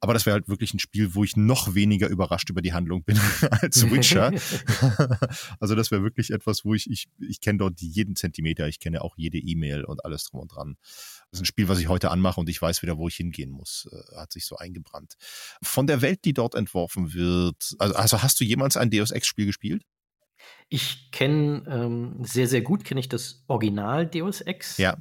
[0.00, 3.02] Aber das wäre halt wirklich ein Spiel, wo ich noch weniger überrascht über die Handlung
[3.02, 3.18] bin
[3.50, 4.30] als Witcher.
[5.60, 9.02] also das wäre wirklich etwas, wo ich, ich, ich kenne dort jeden Zentimeter, ich kenne
[9.02, 10.76] auch jede E-Mail und alles drum und dran.
[11.30, 13.50] Das ist ein Spiel, was ich heute anmache und ich weiß wieder, wo ich hingehen
[13.50, 13.88] muss.
[13.90, 15.14] Äh, hat sich so eingebrannt.
[15.62, 19.46] Von der Welt, die dort entworfen wird, also, also hast du jemals ein Deus Ex-Spiel
[19.46, 19.82] gespielt?
[20.68, 24.76] Ich kenne ähm, sehr, sehr gut, kenne ich das Original Deus Ex.
[24.78, 24.96] Ja.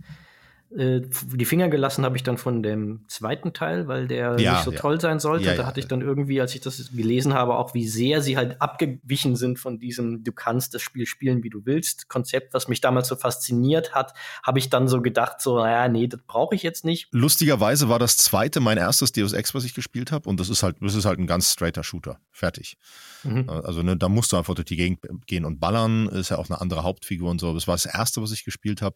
[0.78, 1.02] Äh,
[1.34, 4.72] die Finger gelassen habe ich dann von dem zweiten Teil, weil der ja, nicht so
[4.72, 4.80] ja.
[4.80, 5.46] toll sein sollte.
[5.46, 8.38] Ja, da hatte ich dann irgendwie, als ich das gelesen habe, auch wie sehr sie
[8.38, 12.68] halt abgewichen sind von diesem du kannst das Spiel spielen, wie du willst Konzept, was
[12.68, 14.14] mich damals so fasziniert hat,
[14.44, 17.08] habe ich dann so gedacht, so, naja, nee, das brauche ich jetzt nicht.
[17.12, 20.64] Lustigerweise war das zweite mein erstes Deus Ex, was ich gespielt habe und das ist
[20.64, 22.20] halt, das ist halt ein ganz straighter Shooter.
[22.32, 22.78] Fertig.
[23.24, 23.50] Mhm.
[23.50, 26.50] Also ne, da musst du einfach durch die Gegend gehen und ballern, ist ja auch
[26.50, 27.54] eine andere Hauptfigur und so.
[27.54, 28.96] Das war das erste, was ich gespielt habe.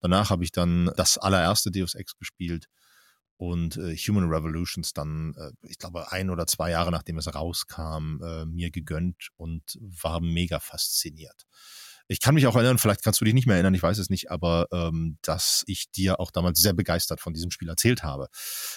[0.00, 2.66] Danach habe ich dann das allererste Deus Ex gespielt
[3.38, 8.20] und äh, Human Revolutions dann, äh, ich glaube, ein oder zwei Jahre nachdem es rauskam,
[8.22, 11.46] äh, mir gegönnt und war mega fasziniert.
[12.10, 14.08] Ich kann mich auch erinnern, vielleicht kannst du dich nicht mehr erinnern, ich weiß es
[14.08, 18.28] nicht, aber ähm, dass ich dir auch damals sehr begeistert von diesem Spiel erzählt habe,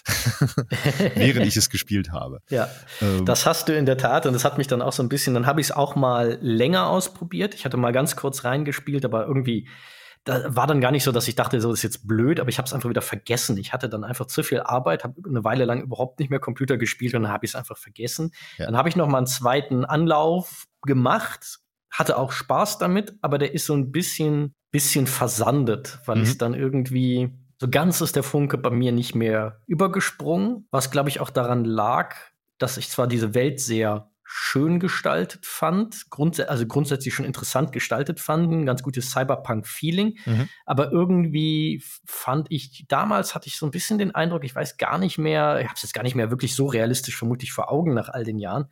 [1.15, 2.39] während ich es gespielt habe.
[2.49, 2.69] Ja,
[3.01, 5.07] ähm, das hast du in der Tat und das hat mich dann auch so ein
[5.07, 7.55] bisschen, dann habe ich es auch mal länger ausprobiert.
[7.55, 9.69] Ich hatte mal ganz kurz reingespielt, aber irgendwie
[10.23, 12.57] da war dann gar nicht so, dass ich dachte, so ist jetzt blöd, aber ich
[12.59, 13.57] habe es einfach wieder vergessen.
[13.57, 16.77] Ich hatte dann einfach zu viel Arbeit, habe eine Weile lang überhaupt nicht mehr Computer
[16.77, 18.31] gespielt und dann habe ich es einfach vergessen.
[18.57, 18.65] Ja.
[18.65, 21.59] Dann habe ich noch mal einen zweiten Anlauf gemacht,
[21.91, 26.23] hatte auch Spaß damit, aber der ist so ein bisschen, bisschen versandet, weil mhm.
[26.23, 31.09] es dann irgendwie so ganz ist der Funke bei mir nicht mehr übergesprungen, was glaube
[31.09, 32.15] ich auch daran lag,
[32.59, 38.21] dass ich zwar diese Welt sehr schön gestaltet fand, grunds also grundsätzlich schon interessant gestaltet
[38.21, 40.17] fand, ein ganz gutes Cyberpunk-Feeling.
[40.25, 40.49] Mhm.
[40.65, 44.99] Aber irgendwie fand ich, damals hatte ich so ein bisschen den Eindruck, ich weiß gar
[44.99, 47.93] nicht mehr, ich habe es jetzt gar nicht mehr wirklich so realistisch vermutlich vor Augen
[47.93, 48.67] nach all den Jahren,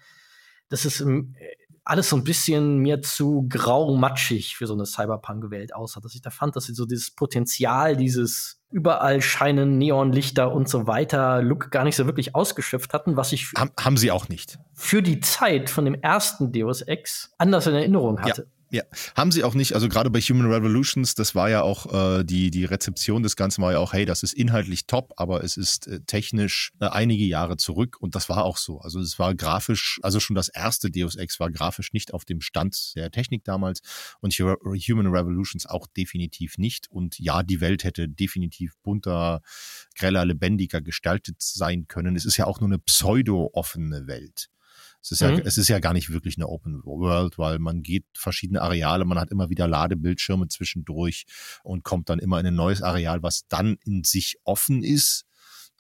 [0.70, 1.36] dass es im,
[1.84, 6.00] alles so ein bisschen mir zu grau matschig für so eine Cyberpunk-Welt aussah.
[6.00, 10.88] Dass ich da fand, dass sie so dieses Potenzial, dieses überall scheinen Neonlichter und so
[10.88, 14.60] weiter Look gar nicht so wirklich ausgeschöpft hatten, was ich haben, haben sie auch nicht
[14.74, 18.44] für die Zeit von dem ersten Deus Ex anders in Erinnerung hatte.
[18.44, 18.59] Ja.
[18.72, 18.84] Ja,
[19.16, 22.52] haben sie auch nicht, also gerade bei Human Revolutions, das war ja auch äh, die,
[22.52, 25.88] die Rezeption des Ganzen war ja auch, hey, das ist inhaltlich top, aber es ist
[25.88, 28.80] äh, technisch äh, einige Jahre zurück und das war auch so.
[28.80, 32.42] Also es war grafisch, also schon das erste Deus Ex war grafisch nicht auf dem
[32.42, 33.82] Stand der Technik damals
[34.22, 36.92] und Human Revolutions auch definitiv nicht.
[36.92, 39.42] Und ja, die Welt hätte definitiv bunter,
[39.98, 42.16] greller, lebendiger gestaltet sein können.
[42.16, 44.50] Es ist ja auch nur eine pseudo-offene Welt.
[45.02, 45.38] Es ist, mhm.
[45.38, 49.06] ja, es ist ja gar nicht wirklich eine Open World, weil man geht verschiedene Areale,
[49.06, 51.26] man hat immer wieder Ladebildschirme zwischendurch
[51.64, 55.26] und kommt dann immer in ein neues Areal, was dann in sich offen ist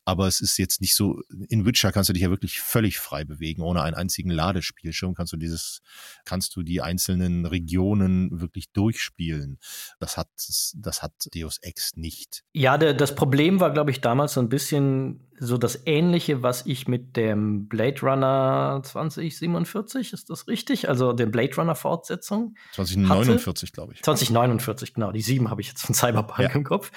[0.05, 3.23] aber es ist jetzt nicht so, in Witcher kannst du dich ja wirklich völlig frei
[3.23, 5.81] bewegen, ohne einen einzigen Ladespielschirm kannst du dieses,
[6.25, 9.59] kannst du die einzelnen Regionen wirklich durchspielen.
[9.99, 10.29] Das hat,
[10.75, 12.43] das hat Deus Ex nicht.
[12.53, 16.65] Ja, der, das Problem war, glaube ich, damals so ein bisschen so das Ähnliche, was
[16.65, 20.89] ich mit dem Blade Runner 2047, ist das richtig?
[20.89, 22.55] Also dem Blade Runner Fortsetzung.
[22.73, 24.03] 2049, glaube ich.
[24.03, 25.11] 2049, genau.
[25.11, 26.49] Die sieben habe ich jetzt von Cyberpunk ja.
[26.49, 26.91] im Kopf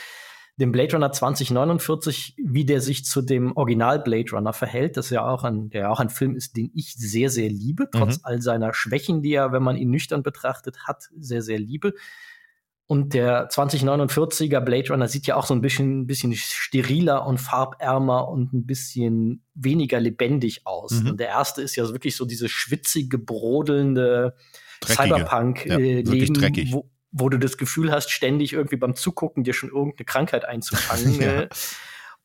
[0.57, 5.27] dem Blade Runner 2049, wie der sich zu dem Original Blade Runner verhält, das ja
[5.27, 8.23] auch ein, der auch ein Film ist, den ich sehr, sehr liebe, trotz mhm.
[8.25, 11.95] all seiner Schwächen, die er, wenn man ihn nüchtern betrachtet, hat, sehr, sehr liebe.
[12.87, 18.29] Und der 2049er Blade Runner sieht ja auch so ein bisschen, bisschen steriler und farbärmer
[18.29, 20.91] und ein bisschen weniger lebendig aus.
[21.01, 21.11] Mhm.
[21.11, 24.35] Und der erste ist ja wirklich so diese schwitzige, brodelnde
[24.85, 29.71] Cyberpunk-Leben, ja, äh, wo, wo du das Gefühl hast, ständig irgendwie beim Zugucken dir schon
[29.71, 31.15] irgendeine Krankheit einzufangen.
[31.21, 31.43] ja.
[31.43, 31.49] Äh.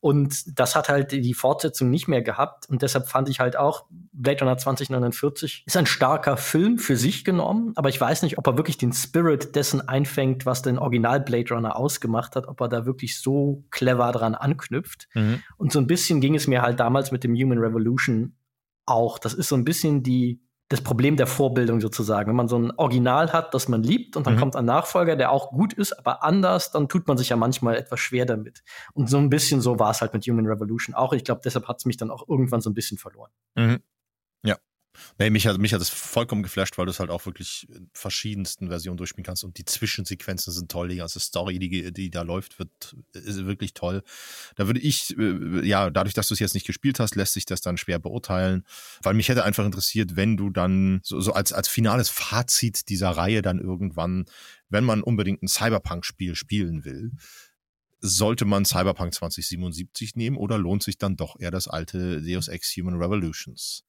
[0.00, 2.68] Und das hat halt die Fortsetzung nicht mehr gehabt.
[2.68, 7.24] Und deshalb fand ich halt auch, Blade Runner 2049 ist ein starker Film für sich
[7.24, 11.20] genommen, aber ich weiß nicht, ob er wirklich den Spirit dessen einfängt, was den Original
[11.20, 15.08] Blade Runner ausgemacht hat, ob er da wirklich so clever dran anknüpft.
[15.14, 15.42] Mhm.
[15.56, 18.36] Und so ein bisschen ging es mir halt damals mit dem Human Revolution
[18.86, 19.18] auch.
[19.18, 22.28] Das ist so ein bisschen die das Problem der Vorbildung sozusagen.
[22.28, 24.38] Wenn man so ein Original hat, das man liebt und dann mhm.
[24.38, 27.76] kommt ein Nachfolger, der auch gut ist, aber anders, dann tut man sich ja manchmal
[27.76, 28.62] etwas schwer damit.
[28.92, 31.14] Und so ein bisschen so war es halt mit Human Revolution auch.
[31.14, 33.30] Ich glaube, deshalb hat es mich dann auch irgendwann so ein bisschen verloren.
[33.54, 33.80] Mhm.
[35.18, 37.90] Nee, mich hat, mich hat es vollkommen geflasht, weil du es halt auch wirklich in
[37.92, 42.22] verschiedensten Versionen durchspielen kannst und die Zwischensequenzen sind toll, die ganze Story, die, die da
[42.22, 44.02] läuft, wird, ist wirklich toll.
[44.56, 47.46] Da würde ich, äh, ja, dadurch, dass du es jetzt nicht gespielt hast, lässt sich
[47.46, 48.64] das dann schwer beurteilen,
[49.02, 53.10] weil mich hätte einfach interessiert, wenn du dann so, so als, als finales Fazit dieser
[53.10, 54.26] Reihe dann irgendwann,
[54.68, 57.12] wenn man unbedingt ein Cyberpunk-Spiel spielen will,
[58.00, 62.76] sollte man Cyberpunk 2077 nehmen oder lohnt sich dann doch eher das alte Deus Ex
[62.76, 63.84] Human Revolutions?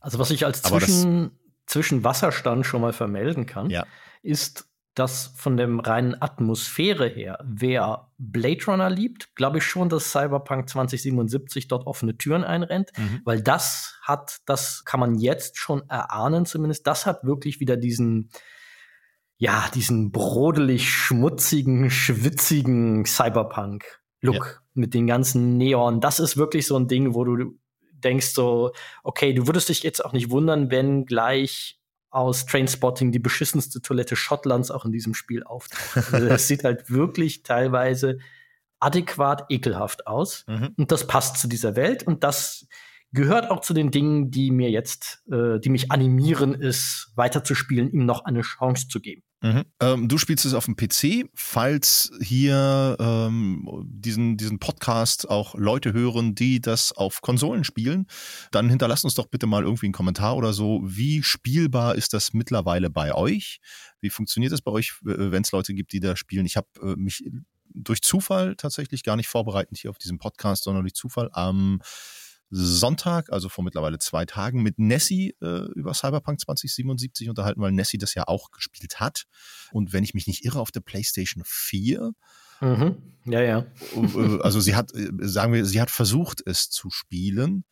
[0.00, 1.30] Also was ich als Zwischen,
[1.66, 3.86] Zwischenwasserstand schon mal vermelden kann, ja.
[4.22, 10.10] ist, dass von dem reinen Atmosphäre her, wer Blade Runner liebt, glaube ich schon, dass
[10.10, 13.20] Cyberpunk 2077 dort offene Türen einrennt, mhm.
[13.24, 18.30] weil das hat, das kann man jetzt schon erahnen zumindest, das hat wirklich wieder diesen,
[19.36, 24.62] ja, diesen brodelig schmutzigen, schwitzigen Cyberpunk-Look ja.
[24.74, 26.00] mit den ganzen Neon.
[26.00, 27.56] Das ist wirklich so ein Ding, wo du
[28.00, 28.72] denkst so,
[29.02, 31.78] okay, du würdest dich jetzt auch nicht wundern, wenn gleich
[32.10, 36.12] aus Trainspotting die beschissenste Toilette Schottlands auch in diesem Spiel auftaucht.
[36.12, 38.18] Also das sieht halt wirklich teilweise
[38.80, 40.44] adäquat ekelhaft aus.
[40.58, 40.74] Mhm.
[40.76, 42.66] Und das passt zu dieser Welt und das
[43.12, 48.06] gehört auch zu den Dingen, die mir jetzt, äh, die mich animieren, ist weiterzuspielen, ihm
[48.06, 49.22] noch eine Chance zu geben.
[49.40, 49.64] Mhm.
[49.80, 51.30] Ähm, du spielst es auf dem PC.
[51.34, 58.06] Falls hier ähm, diesen, diesen Podcast auch Leute hören, die das auf Konsolen spielen,
[58.50, 60.80] dann hinterlasst uns doch bitte mal irgendwie einen Kommentar oder so.
[60.84, 63.60] Wie spielbar ist das mittlerweile bei euch?
[64.00, 66.46] Wie funktioniert das bei euch, wenn es Leute gibt, die da spielen?
[66.46, 67.24] Ich habe äh, mich
[67.72, 71.80] durch Zufall tatsächlich gar nicht vorbereitend hier auf diesem Podcast, sondern durch Zufall am
[72.50, 77.98] Sonntag, also vor mittlerweile zwei Tagen, mit Nessie äh, über Cyberpunk 2077 unterhalten, weil Nessie
[77.98, 79.24] das ja auch gespielt hat.
[79.72, 82.12] Und wenn ich mich nicht irre, auf der PlayStation 4
[82.60, 82.96] Mhm.
[83.24, 83.66] Ja, ja.
[83.94, 87.64] Äh, also sie hat, äh, sagen wir, sie hat versucht, es zu spielen.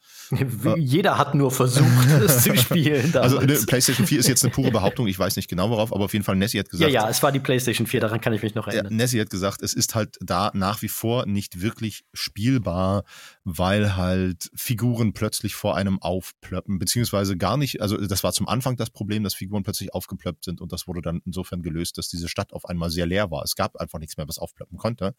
[0.79, 3.16] Jeder hat nur versucht, es zu spielen.
[3.16, 3.51] Also damals.
[3.51, 6.12] Also PlayStation 4 ist jetzt eine pure Behauptung, ich weiß nicht genau worauf, aber auf
[6.12, 6.93] jeden Fall Nessie hat gesagt.
[6.93, 8.95] Ja, ja, es war die PlayStation 4, daran kann ich mich noch erinnern.
[8.95, 13.05] Nessie hat gesagt, es ist halt da nach wie vor nicht wirklich spielbar,
[13.49, 18.76] weil halt Figuren plötzlich vor einem aufplöppen, beziehungsweise gar nicht, also das war zum Anfang
[18.76, 22.28] das Problem, dass Figuren plötzlich aufgeplöppt sind und das wurde dann insofern gelöst, dass diese
[22.28, 23.42] Stadt auf einmal sehr leer war.
[23.42, 25.14] Es gab einfach nichts mehr, was aufploppen zocken konnte.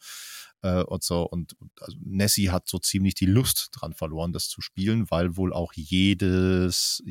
[0.62, 1.24] Äh, und so.
[1.24, 5.54] Und also Nessie hat so ziemlich die Lust dran verloren, das zu spielen, weil wohl
[5.54, 7.04] auch jedes,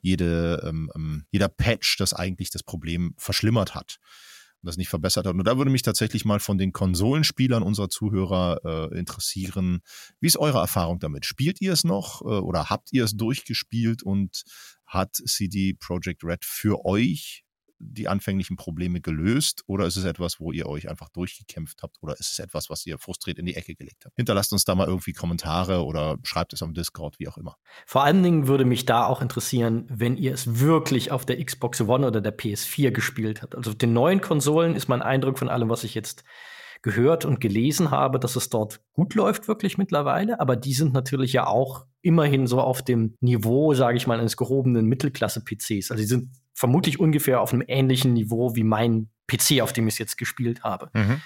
[0.00, 3.98] jede, ähm, ähm jeder Patch das eigentlich das Problem verschlimmert hat
[4.62, 5.34] das nicht verbessert hat.
[5.34, 9.80] Und da würde mich tatsächlich mal von den Konsolenspielern unserer Zuhörer äh, interessieren,
[10.20, 11.24] wie ist eure Erfahrung damit?
[11.24, 14.42] Spielt ihr es noch äh, oder habt ihr es durchgespielt und
[14.86, 17.45] hat CD Projekt Red für euch
[17.78, 22.14] die anfänglichen Probleme gelöst oder ist es etwas, wo ihr euch einfach durchgekämpft habt oder
[22.18, 24.16] ist es etwas, was ihr frustriert in die Ecke gelegt habt?
[24.16, 27.56] Hinterlasst uns da mal irgendwie Kommentare oder schreibt es am Discord, wie auch immer.
[27.86, 31.80] Vor allen Dingen würde mich da auch interessieren, wenn ihr es wirklich auf der Xbox
[31.80, 33.54] One oder der PS4 gespielt habt.
[33.54, 36.24] Also auf den neuen Konsolen ist mein Eindruck von allem, was ich jetzt
[36.82, 41.32] gehört und gelesen habe, dass es dort gut läuft wirklich mittlerweile, aber die sind natürlich
[41.32, 45.90] ja auch immerhin so auf dem Niveau, sage ich mal, eines gehobenen Mittelklasse-PCs.
[45.90, 49.94] Also die sind vermutlich ungefähr auf einem ähnlichen Niveau wie mein PC, auf dem ich
[49.94, 50.88] es jetzt gespielt habe.
[50.94, 51.20] Mhm.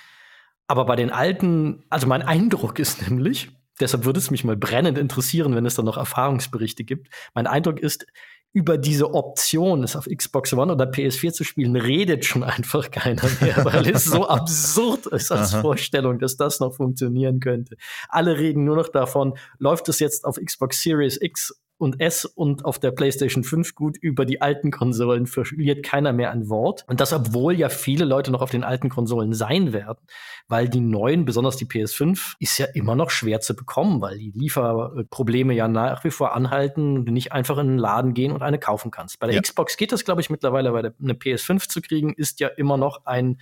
[0.66, 4.98] Aber bei den alten, also mein Eindruck ist nämlich, deshalb würde es mich mal brennend
[4.98, 7.08] interessieren, wenn es da noch Erfahrungsberichte gibt.
[7.32, 8.06] Mein Eindruck ist,
[8.52, 13.22] über diese Option, es auf Xbox One oder PS4 zu spielen, redet schon einfach keiner
[13.40, 15.60] mehr, weil es so absurd ist als Aha.
[15.60, 17.76] Vorstellung, dass das noch funktionieren könnte.
[18.08, 22.64] Alle reden nur noch davon, läuft es jetzt auf Xbox Series X und S und
[22.64, 26.84] auf der PlayStation 5 gut über die alten Konsolen verliert keiner mehr ein Wort.
[26.88, 29.98] Und das, obwohl ja viele Leute noch auf den alten Konsolen sein werden,
[30.46, 34.32] weil die neuen, besonders die PS5, ist ja immer noch schwer zu bekommen, weil die
[34.34, 38.42] Lieferprobleme ja nach wie vor anhalten und du nicht einfach in den Laden gehen und
[38.42, 39.18] eine kaufen kannst.
[39.18, 39.42] Bei der ja.
[39.42, 43.06] Xbox geht das, glaube ich, mittlerweile, weil eine PS5 zu kriegen, ist ja immer noch
[43.06, 43.38] ein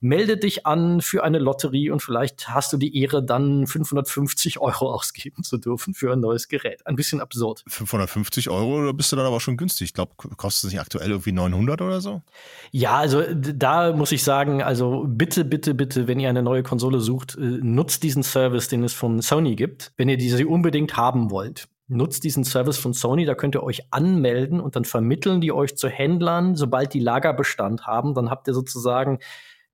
[0.00, 4.92] melde dich an für eine Lotterie und vielleicht hast du die Ehre, dann 550 Euro
[4.94, 6.86] ausgeben zu dürfen für ein neues Gerät.
[6.86, 7.64] Ein bisschen absurd.
[7.68, 9.88] 550 Euro, da bist du dann aber schon günstig.
[9.88, 12.22] Ich glaube, kostet es nicht aktuell irgendwie 900 oder so?
[12.70, 17.00] Ja, also da muss ich sagen, also bitte, bitte, bitte, wenn ihr eine neue Konsole
[17.00, 21.30] sucht, äh, nutzt diesen Service, den es von Sony gibt, wenn ihr diese unbedingt haben
[21.30, 25.52] wollt nutzt diesen Service von Sony, da könnt ihr euch anmelden und dann vermitteln die
[25.52, 29.18] euch zu Händlern, sobald die Lagerbestand haben, dann habt ihr sozusagen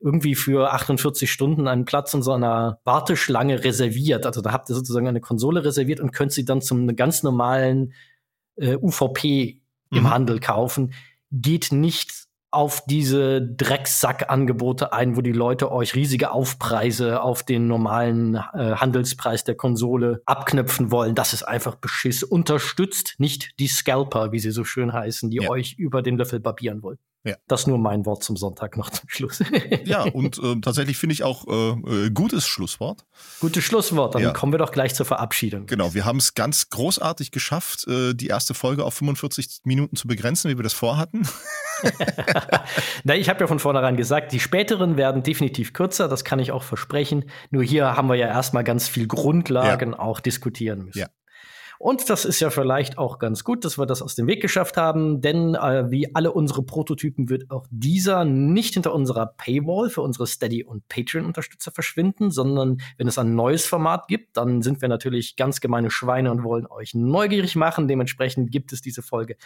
[0.05, 4.27] irgendwie für 48 Stunden einen Platz in so einer Warteschlange reserviert.
[4.27, 7.95] Also da habt ihr sozusagen eine Konsole reserviert und könnt sie dann zum ganz normalen
[8.57, 10.11] äh, UVP im mhm.
[10.11, 10.93] Handel kaufen.
[11.31, 18.35] Geht nicht auf diese Drecksack-Angebote ein, wo die Leute euch riesige Aufpreise auf den normalen
[18.35, 21.15] äh, Handelspreis der Konsole abknüpfen wollen.
[21.15, 22.23] Das ist einfach Beschiss.
[22.23, 25.49] Unterstützt nicht die Scalper, wie sie so schön heißen, die ja.
[25.49, 26.99] euch über den Löffel barbieren wollen.
[27.25, 27.37] Ja.
[27.49, 29.43] Das nur mein Wort zum Sonntag noch zum Schluss.
[29.85, 33.07] ja, und äh, tatsächlich finde ich auch äh, äh, gutes Schlusswort.
[33.41, 34.15] Gutes Schlusswort.
[34.15, 34.33] Dann ja.
[34.33, 35.65] kommen wir doch gleich zur Verabschiedung.
[35.65, 40.07] Genau, wir haben es ganz großartig geschafft, äh, die erste Folge auf 45 Minuten zu
[40.07, 41.27] begrenzen, wie wir das vorhatten.
[43.05, 46.53] Na, ich habe ja von vornherein gesagt, die späteren werden definitiv kürzer, das kann ich
[46.53, 47.25] auch versprechen.
[47.51, 49.99] Nur hier haben wir ja erstmal ganz viel Grundlagen ja.
[49.99, 50.99] auch diskutieren müssen.
[50.99, 51.09] Ja.
[51.79, 54.77] Und das ist ja vielleicht auch ganz gut, dass wir das aus dem Weg geschafft
[54.77, 60.03] haben, denn äh, wie alle unsere Prototypen wird auch dieser nicht hinter unserer Paywall für
[60.03, 64.89] unsere Steady- und Patreon-Unterstützer verschwinden, sondern wenn es ein neues Format gibt, dann sind wir
[64.89, 67.89] natürlich ganz gemeine Schweine und wollen euch neugierig machen.
[67.89, 69.37] Dementsprechend gibt es diese Folge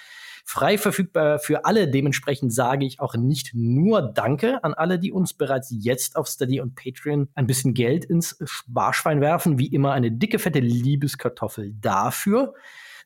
[0.48, 1.88] frei verfügbar für alle.
[1.88, 6.62] Dementsprechend sage ich auch nicht nur Danke an alle, die uns bereits jetzt auf Steady
[6.62, 9.58] und Patreon ein bisschen Geld ins Sparschwein werfen.
[9.58, 12.54] Wie immer eine dicke, fette Liebeskartoffel dafür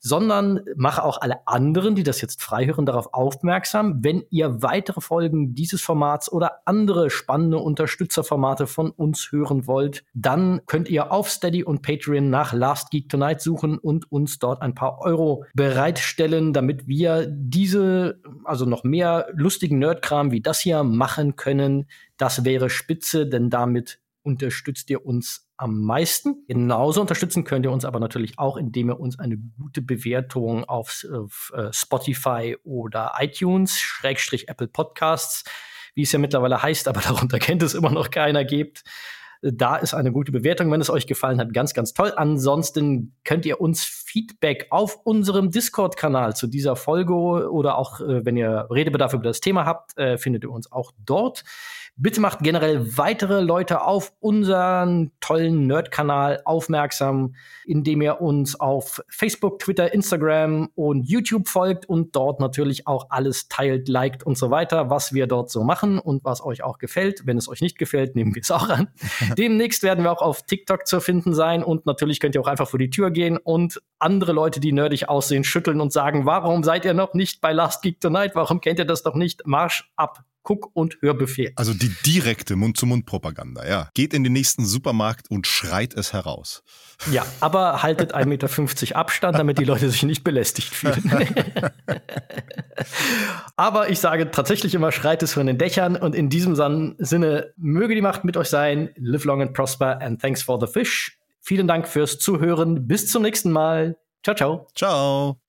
[0.03, 4.03] sondern mache auch alle anderen, die das jetzt frei hören, darauf aufmerksam.
[4.03, 10.61] Wenn ihr weitere Folgen dieses Formats oder andere spannende Unterstützerformate von uns hören wollt, dann
[10.67, 14.75] könnt ihr auf Steady und Patreon nach Last Geek Tonight suchen und uns dort ein
[14.75, 21.37] paar Euro bereitstellen, damit wir diese, also noch mehr lustigen Nerdkram wie das hier machen
[21.37, 21.87] können.
[22.17, 26.45] Das wäre spitze, denn damit unterstützt ihr uns am meisten.
[26.49, 31.07] Genauso unterstützen könnt ihr uns aber natürlich auch, indem ihr uns eine gute Bewertung auf,
[31.13, 35.45] auf uh, Spotify oder iTunes, Schrägstrich Apple Podcasts,
[35.95, 38.83] wie es ja mittlerweile heißt, aber darunter kennt es immer noch keiner, gebt.
[39.45, 42.13] Da ist eine gute Bewertung, wenn es euch gefallen hat, ganz, ganz toll.
[42.15, 48.37] Ansonsten könnt ihr uns Feedback auf unserem Discord-Kanal zu dieser Folge oder auch, äh, wenn
[48.37, 51.45] ihr Redebedarf über das Thema habt, äh, findet ihr uns auch dort.
[51.97, 57.35] Bitte macht generell weitere Leute auf unseren tollen Nerd-Kanal aufmerksam,
[57.67, 63.49] indem ihr uns auf Facebook, Twitter, Instagram und YouTube folgt und dort natürlich auch alles
[63.49, 67.27] teilt, liked und so weiter, was wir dort so machen und was euch auch gefällt.
[67.27, 68.89] Wenn es euch nicht gefällt, nehmen wir es auch an.
[69.37, 72.69] Demnächst werden wir auch auf TikTok zu finden sein und natürlich könnt ihr auch einfach
[72.69, 76.87] vor die Tür gehen und andere Leute, die nerdig aussehen, schütteln und sagen, warum seid
[76.87, 78.35] ihr noch nicht bei Last Geek Tonight?
[78.35, 79.47] Warum kennt ihr das doch nicht?
[79.47, 81.53] Marsch ab Guck- und Hörbefehl.
[81.57, 83.89] Also die direkte Mund-zu-Mund-Propaganda, ja.
[83.95, 86.63] Geht in den nächsten Supermarkt und schreit es heraus.
[87.11, 91.03] Ja, aber haltet 1,50 Meter Abstand, damit die Leute sich nicht belästigt fühlen.
[93.57, 96.57] aber ich sage tatsächlich immer, schreit es von den Dächern und in diesem
[96.99, 98.91] Sinne möge die Macht mit euch sein.
[98.97, 101.19] Live long and prosper and thanks for the fish.
[101.41, 102.87] Vielen Dank fürs Zuhören.
[102.87, 103.97] Bis zum nächsten Mal.
[104.23, 104.69] Ciao, ciao.
[104.75, 105.42] Ciao.